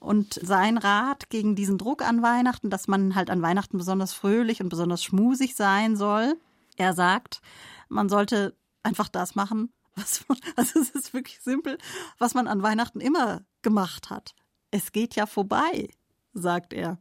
[0.01, 4.61] Und sein Rat gegen diesen Druck an Weihnachten, dass man halt an Weihnachten besonders fröhlich
[4.63, 6.37] und besonders schmusig sein soll,
[6.77, 7.41] er sagt,
[7.89, 11.79] man sollte einfach das machen, was man, also es ist wirklich simpel,
[12.19, 14.35] was man an Weihnachten immer gemacht hat.
[14.71, 15.89] Es geht ja vorbei,
[16.33, 16.99] sagt er.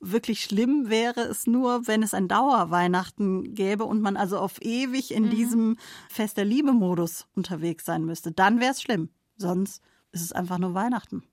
[0.00, 5.10] Wirklich schlimm wäre es nur, wenn es ein Dauerweihnachten gäbe und man also auf ewig
[5.12, 5.30] in mhm.
[5.30, 5.76] diesem
[6.08, 8.30] Fest der Liebe-Modus unterwegs sein müsste.
[8.30, 9.10] Dann wäre es schlimm.
[9.36, 11.24] Sonst ist es einfach nur Weihnachten.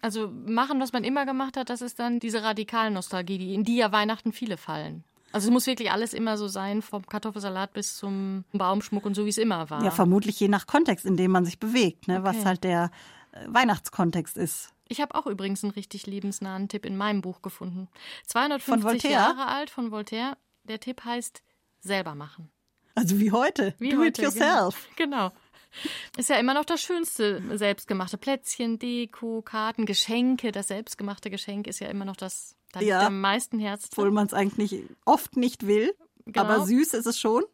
[0.00, 3.76] Also machen, was man immer gemacht hat, das ist dann diese radikale Nostalgie, in die
[3.76, 5.04] ja Weihnachten viele fallen.
[5.32, 9.24] Also es muss wirklich alles immer so sein, vom Kartoffelsalat bis zum Baumschmuck und so,
[9.24, 9.82] wie es immer war.
[9.82, 12.20] Ja, vermutlich je nach Kontext, in dem man sich bewegt, ne?
[12.20, 12.24] Okay.
[12.24, 12.90] was halt der
[13.32, 14.72] äh, Weihnachtskontext ist.
[14.88, 17.88] Ich habe auch übrigens einen richtig lebensnahen Tipp in meinem Buch gefunden.
[18.26, 20.36] 250 Jahre alt von Voltaire.
[20.64, 21.42] Der Tipp heißt
[21.80, 22.50] selber machen.
[22.94, 23.74] Also wie heute.
[23.78, 24.88] Wie Do heute, it yourself.
[24.96, 25.28] Genau.
[25.28, 25.32] genau.
[26.16, 30.52] Ist ja immer noch das Schönste, selbstgemachte Plätzchen, Deko, Karten, Geschenke.
[30.52, 33.88] Das selbstgemachte Geschenk ist ja immer noch das, da ja, liegt am meisten Herz.
[33.92, 35.94] Obwohl man es eigentlich oft nicht will,
[36.26, 36.46] genau.
[36.46, 37.44] aber süß ist es schon.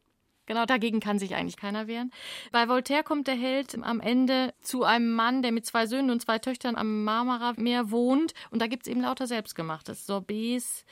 [0.47, 2.11] Genau, dagegen kann sich eigentlich keiner wehren.
[2.53, 6.23] Bei Voltaire kommt der Held am Ende zu einem Mann, der mit zwei Söhnen und
[6.23, 8.33] zwei Töchtern am Marmara-Meer wohnt.
[8.51, 10.07] Und da gibt es eben lauter Selbstgemachtes.
[10.07, 10.87] Sorbets,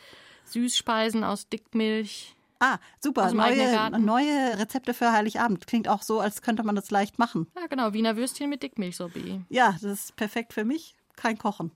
[0.45, 3.33] Süßspeisen aus Dickmilch, Ah, super.
[3.33, 5.66] Neue, neue Rezepte für Heiligabend.
[5.66, 7.47] Klingt auch so, als könnte man das leicht machen.
[7.55, 7.93] Ja, genau.
[7.93, 9.43] Wiener Würstchen mit Dickmilchsorbet.
[9.49, 10.97] Ja, das ist perfekt für mich.
[11.16, 11.70] Kein Kochen.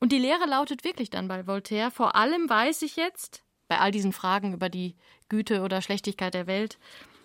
[0.00, 3.90] Und die Lehre lautet wirklich dann bei Voltaire, vor allem weiß ich jetzt, bei all
[3.90, 4.96] diesen Fragen über die
[5.28, 6.78] Güte oder Schlechtigkeit der Welt,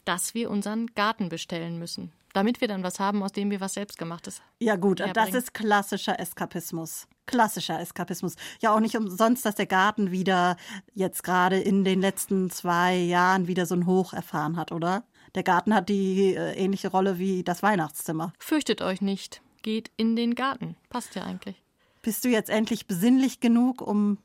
[0.03, 3.73] dass wir unseren Garten bestellen müssen, damit wir dann was haben, aus dem wir was
[3.76, 4.41] selbstgemachtes.
[4.59, 5.32] Ja gut, herbringen.
[5.32, 7.07] das ist klassischer Eskapismus.
[7.26, 8.36] Klassischer Eskapismus.
[8.61, 10.57] Ja, auch nicht umsonst, dass der Garten wieder
[10.93, 15.05] jetzt gerade in den letzten zwei Jahren wieder so ein Hoch erfahren hat, oder?
[15.34, 18.34] Der Garten hat die äh, ähnliche Rolle wie das Weihnachtszimmer.
[18.38, 19.41] Fürchtet euch nicht.
[19.63, 20.78] Geht in den Garten.
[20.89, 21.64] Passt ja eigentlich.
[22.06, 24.20] Bist du jetzt endlich besinnlich genug, um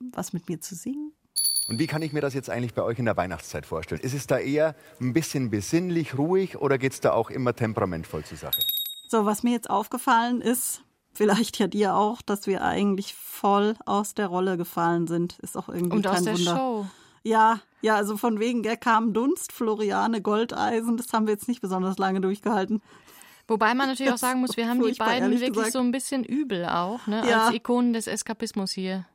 [0.00, 1.12] was mit mir zu singen?
[1.68, 4.00] Und wie kann ich mir das jetzt eigentlich bei euch in der Weihnachtszeit vorstellen?
[4.00, 8.24] Ist es da eher ein bisschen besinnlich, ruhig oder geht es da auch immer temperamentvoll
[8.24, 8.58] zur Sache?
[9.10, 10.80] So, was mir jetzt aufgefallen ist,
[11.12, 15.38] vielleicht ja dir auch, dass wir eigentlich voll aus der Rolle gefallen sind.
[15.40, 16.56] Ist auch irgendwie Und kein aus der Wunder.
[16.56, 16.86] Show.
[17.22, 21.60] Ja, ja, also von wegen, er kam Dunst, Floriane, Goldeisen, das haben wir jetzt nicht
[21.60, 22.80] besonders lange durchgehalten.
[23.48, 25.72] Wobei man natürlich auch sagen muss, wir haben die beiden wirklich gesagt.
[25.72, 27.28] so ein bisschen übel auch, ne?
[27.28, 27.46] Ja.
[27.46, 29.06] als Ikonen des Eskapismus hier.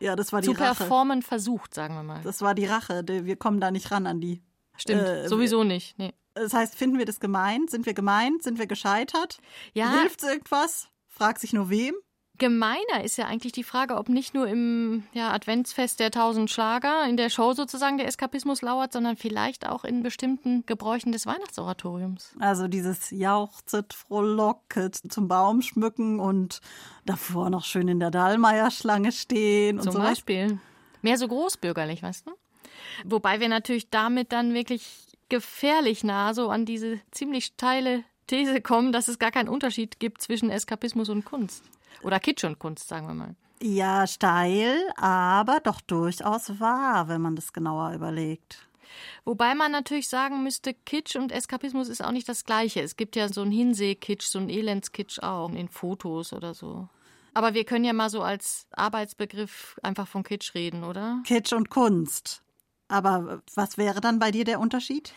[0.00, 0.76] Ja, das war die Zu Rache.
[0.76, 2.20] performen versucht, sagen wir mal.
[2.22, 3.02] Das war die Rache.
[3.06, 4.42] Wir kommen da nicht ran an die.
[4.76, 5.98] Stimmt, äh, sowieso nicht.
[5.98, 6.14] Nee.
[6.34, 7.68] Das heißt, finden wir das gemein?
[7.68, 8.38] Sind wir gemein?
[8.40, 9.38] Sind wir gescheitert?
[9.74, 10.00] Ja.
[10.00, 10.88] Hilft irgendwas?
[11.08, 11.94] Fragt sich nur wem?
[12.40, 17.06] Gemeiner ist ja eigentlich die Frage, ob nicht nur im ja, Adventsfest der tausend Schlager,
[17.06, 22.34] in der Show sozusagen der Eskapismus lauert, sondern vielleicht auch in bestimmten Gebräuchen des Weihnachtsoratoriums.
[22.40, 26.62] Also dieses Jauchzet, Frohlocket zum Baum schmücken und
[27.04, 30.58] davor noch schön in der Dallmayr-Schlange stehen und Zum Beispiel.
[31.02, 32.32] Mehr so großbürgerlich, weißt du?
[33.04, 38.92] Wobei wir natürlich damit dann wirklich gefährlich nah so an diese ziemlich steile These kommen,
[38.92, 41.64] dass es gar keinen Unterschied gibt zwischen Eskapismus und Kunst.
[42.02, 43.34] Oder Kitsch und Kunst, sagen wir mal.
[43.62, 48.66] Ja, steil, aber doch durchaus wahr, wenn man das genauer überlegt.
[49.24, 52.80] Wobei man natürlich sagen müsste, Kitsch und Eskapismus ist auch nicht das Gleiche.
[52.80, 56.88] Es gibt ja so einen Hinseh-Kitsch, so einen Elends-Kitsch auch in Fotos oder so.
[57.34, 61.22] Aber wir können ja mal so als Arbeitsbegriff einfach von Kitsch reden, oder?
[61.24, 62.42] Kitsch und Kunst.
[62.88, 65.12] Aber was wäre dann bei dir der Unterschied?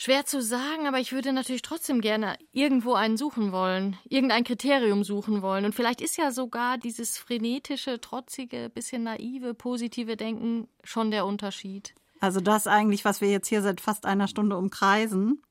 [0.00, 5.02] Schwer zu sagen, aber ich würde natürlich trotzdem gerne irgendwo einen suchen wollen, irgendein Kriterium
[5.02, 5.64] suchen wollen.
[5.64, 11.94] Und vielleicht ist ja sogar dieses frenetische, trotzige, bisschen naive, positive Denken schon der Unterschied.
[12.20, 15.42] Also das eigentlich, was wir jetzt hier seit fast einer Stunde umkreisen.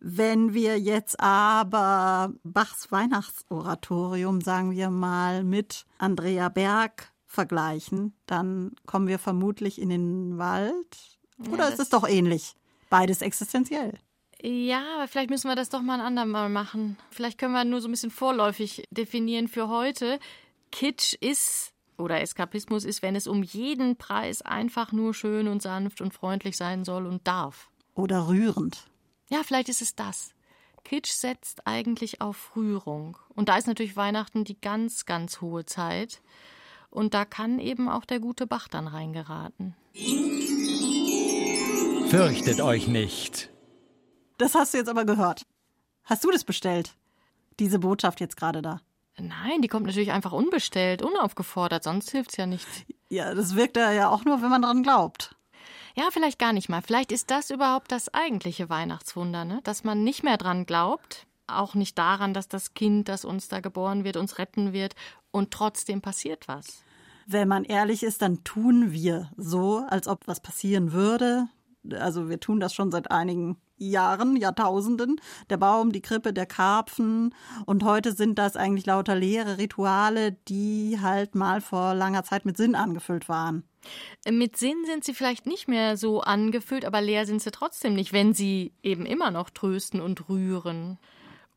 [0.00, 9.06] Wenn wir jetzt aber Bachs Weihnachtsoratorium, sagen wir mal, mit Andrea Berg vergleichen, dann kommen
[9.06, 11.18] wir vermutlich in den Wald.
[11.52, 12.56] Oder ja, ist es doch ähnlich?
[12.88, 13.98] Beides existenziell.
[14.42, 16.98] Ja, aber vielleicht müssen wir das doch mal ein andermal machen.
[17.10, 20.18] Vielleicht können wir nur so ein bisschen vorläufig definieren für heute.
[20.70, 26.00] Kitsch ist oder Eskapismus ist, wenn es um jeden Preis einfach nur schön und sanft
[26.00, 27.70] und freundlich sein soll und darf.
[27.94, 28.86] Oder rührend.
[29.30, 30.34] Ja, vielleicht ist es das.
[30.84, 33.16] Kitsch setzt eigentlich auf Rührung.
[33.34, 36.20] Und da ist natürlich Weihnachten die ganz, ganz hohe Zeit.
[36.90, 39.74] Und da kann eben auch der gute Bach dann reingeraten.
[42.08, 43.50] Fürchtet euch nicht.
[44.38, 45.42] Das hast du jetzt aber gehört.
[46.04, 46.94] Hast du das bestellt?
[47.58, 48.80] Diese Botschaft jetzt gerade da.
[49.18, 52.66] Nein, die kommt natürlich einfach unbestellt, unaufgefordert, sonst hilft's ja nicht.
[53.08, 55.34] Ja, das wirkt ja auch nur, wenn man dran glaubt.
[55.96, 56.82] Ja, vielleicht gar nicht mal.
[56.82, 59.60] Vielleicht ist das überhaupt das eigentliche Weihnachtswunder, ne?
[59.64, 63.60] dass man nicht mehr dran glaubt, auch nicht daran, dass das Kind, das uns da
[63.60, 64.94] geboren wird, uns retten wird
[65.30, 66.82] und trotzdem passiert was.
[67.26, 71.48] Wenn man ehrlich ist, dann tun wir so, als ob was passieren würde.
[71.94, 75.20] Also wir tun das schon seit einigen Jahren, Jahrtausenden.
[75.50, 77.34] Der Baum, die Krippe, der Karpfen.
[77.66, 82.56] Und heute sind das eigentlich lauter leere Rituale, die halt mal vor langer Zeit mit
[82.56, 83.64] Sinn angefüllt waren.
[84.28, 88.12] Mit Sinn sind sie vielleicht nicht mehr so angefüllt, aber leer sind sie trotzdem nicht,
[88.12, 90.98] wenn sie eben immer noch trösten und rühren.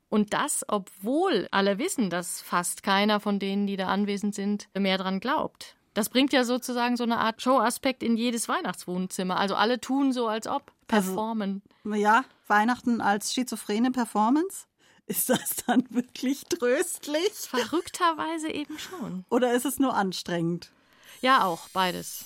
[0.09, 4.97] Und das, obwohl alle wissen, dass fast keiner von denen, die da anwesend sind, mehr
[4.97, 5.75] dran glaubt.
[5.99, 9.37] Das bringt ja sozusagen so eine Art Show-Aspekt in jedes Weihnachtswohnzimmer.
[9.37, 11.61] Also alle tun so, als ob, performen.
[11.83, 14.63] Also, ja, Weihnachten als schizophrene Performance?
[15.07, 17.33] Ist das dann wirklich tröstlich?
[17.33, 19.25] Verrückterweise eben schon.
[19.29, 20.71] Oder ist es nur anstrengend?
[21.19, 22.23] Ja, auch, beides.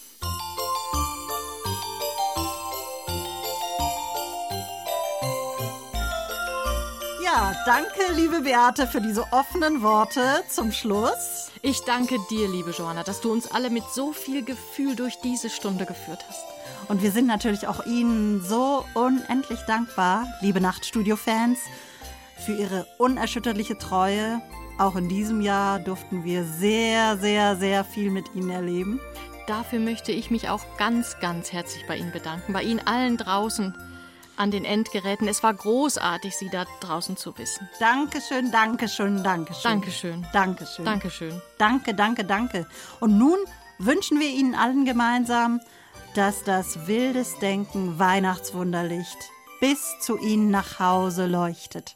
[7.36, 11.50] Ja, danke, liebe Beate, für diese offenen Worte zum Schluss.
[11.64, 15.50] Ich danke dir, liebe Joanna, dass du uns alle mit so viel Gefühl durch diese
[15.50, 16.44] Stunde geführt hast.
[16.90, 21.58] Und wir sind natürlich auch Ihnen so unendlich dankbar, liebe Nachtstudio-Fans,
[22.46, 24.40] für Ihre unerschütterliche Treue.
[24.78, 29.00] Auch in diesem Jahr durften wir sehr, sehr, sehr viel mit Ihnen erleben.
[29.48, 33.74] Dafür möchte ich mich auch ganz, ganz herzlich bei Ihnen bedanken, bei Ihnen allen draußen
[34.44, 35.28] an den Endgeräten.
[35.28, 37.68] Es war großartig, Sie da draußen zu wissen.
[37.80, 39.64] Dankeschön, Dankeschön, Dankeschön.
[39.64, 40.28] Dankeschön.
[40.34, 40.86] Dankeschön.
[40.86, 41.42] Dankeschön.
[41.58, 42.68] Danke, danke, danke.
[43.00, 43.38] Und nun
[43.80, 45.62] wünschen wir Ihnen allen gemeinsam,
[46.14, 49.18] dass das wildes Denken Weihnachtswunderlicht
[49.60, 51.96] bis zu Ihnen nach Hause leuchtet.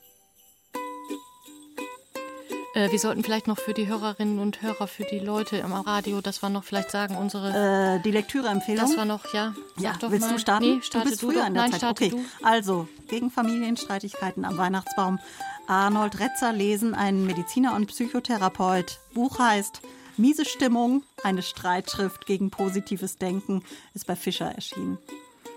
[2.78, 6.21] Äh, wir sollten vielleicht noch für die Hörerinnen und Hörer, für die Leute im Radio,
[6.21, 7.95] das war noch vielleicht sagen, unsere.
[7.97, 8.86] Äh, die Lektüreempfehlung?
[8.86, 9.55] Das war noch, ja.
[9.80, 10.34] Ja, willst mal.
[10.34, 10.75] du starten?
[10.75, 11.47] Nee, starte du bist du früher doch.
[11.47, 11.89] in der Nein, Zeit.
[11.89, 12.23] okay, du.
[12.43, 15.17] also gegen Familienstreitigkeiten am Weihnachtsbaum.
[15.65, 18.99] Arnold Retzer lesen, ein Mediziner und Psychotherapeut.
[19.15, 19.82] Buch heißt
[20.17, 23.63] Miese Stimmung, eine Streitschrift gegen positives Denken,
[23.95, 24.99] ist bei Fischer erschienen.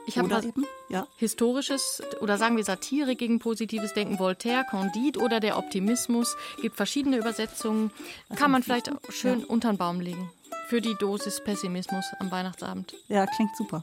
[0.07, 1.07] Ich habe eben, ja.
[1.16, 6.36] Historisches oder sagen wir Satire gegen positives Denken, Voltaire, Candide oder der Optimismus.
[6.61, 7.90] Gibt verschiedene Übersetzungen.
[8.34, 10.30] Kann man vielleicht auch schön unter den Baum legen.
[10.68, 12.94] Für die Dosis Pessimismus am Weihnachtsabend.
[13.09, 13.82] Ja, klingt super.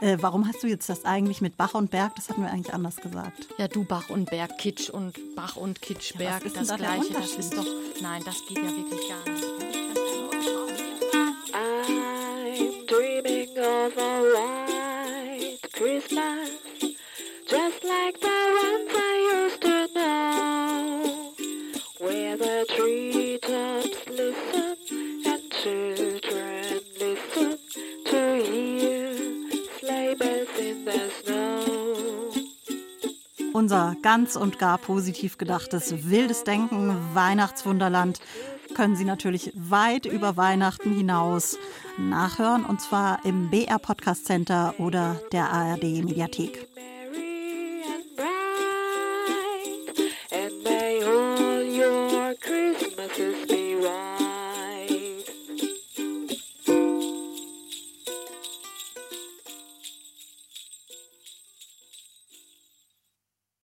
[0.00, 2.14] Äh, warum hast du jetzt das eigentlich mit Bach und Berg?
[2.16, 3.48] Das hatten wir eigentlich anders gesagt.
[3.58, 7.12] Ja, du Bach und Berg, Kitsch und Bach und Kitschberg, denn das da Gleiche.
[7.12, 7.66] Das ist doch,
[8.00, 9.44] nein, das geht ja wirklich gar nicht.
[11.52, 14.69] I'm dreaming of a white
[15.80, 16.50] Christmas,
[17.48, 21.32] just like the ones I used to know,
[22.00, 24.76] where the treetops listen
[25.24, 27.58] and children listen
[28.10, 29.16] to hear
[29.78, 32.30] sleigh bells in the snow.
[33.54, 38.20] Unser ganz und gar positiv gedachtes wildes Denken Weihnachtswunderland
[38.74, 41.58] können Sie natürlich weit über Weihnachten hinaus
[41.98, 46.66] nachhören und zwar im BR Podcast Center oder der ARD Mediathek.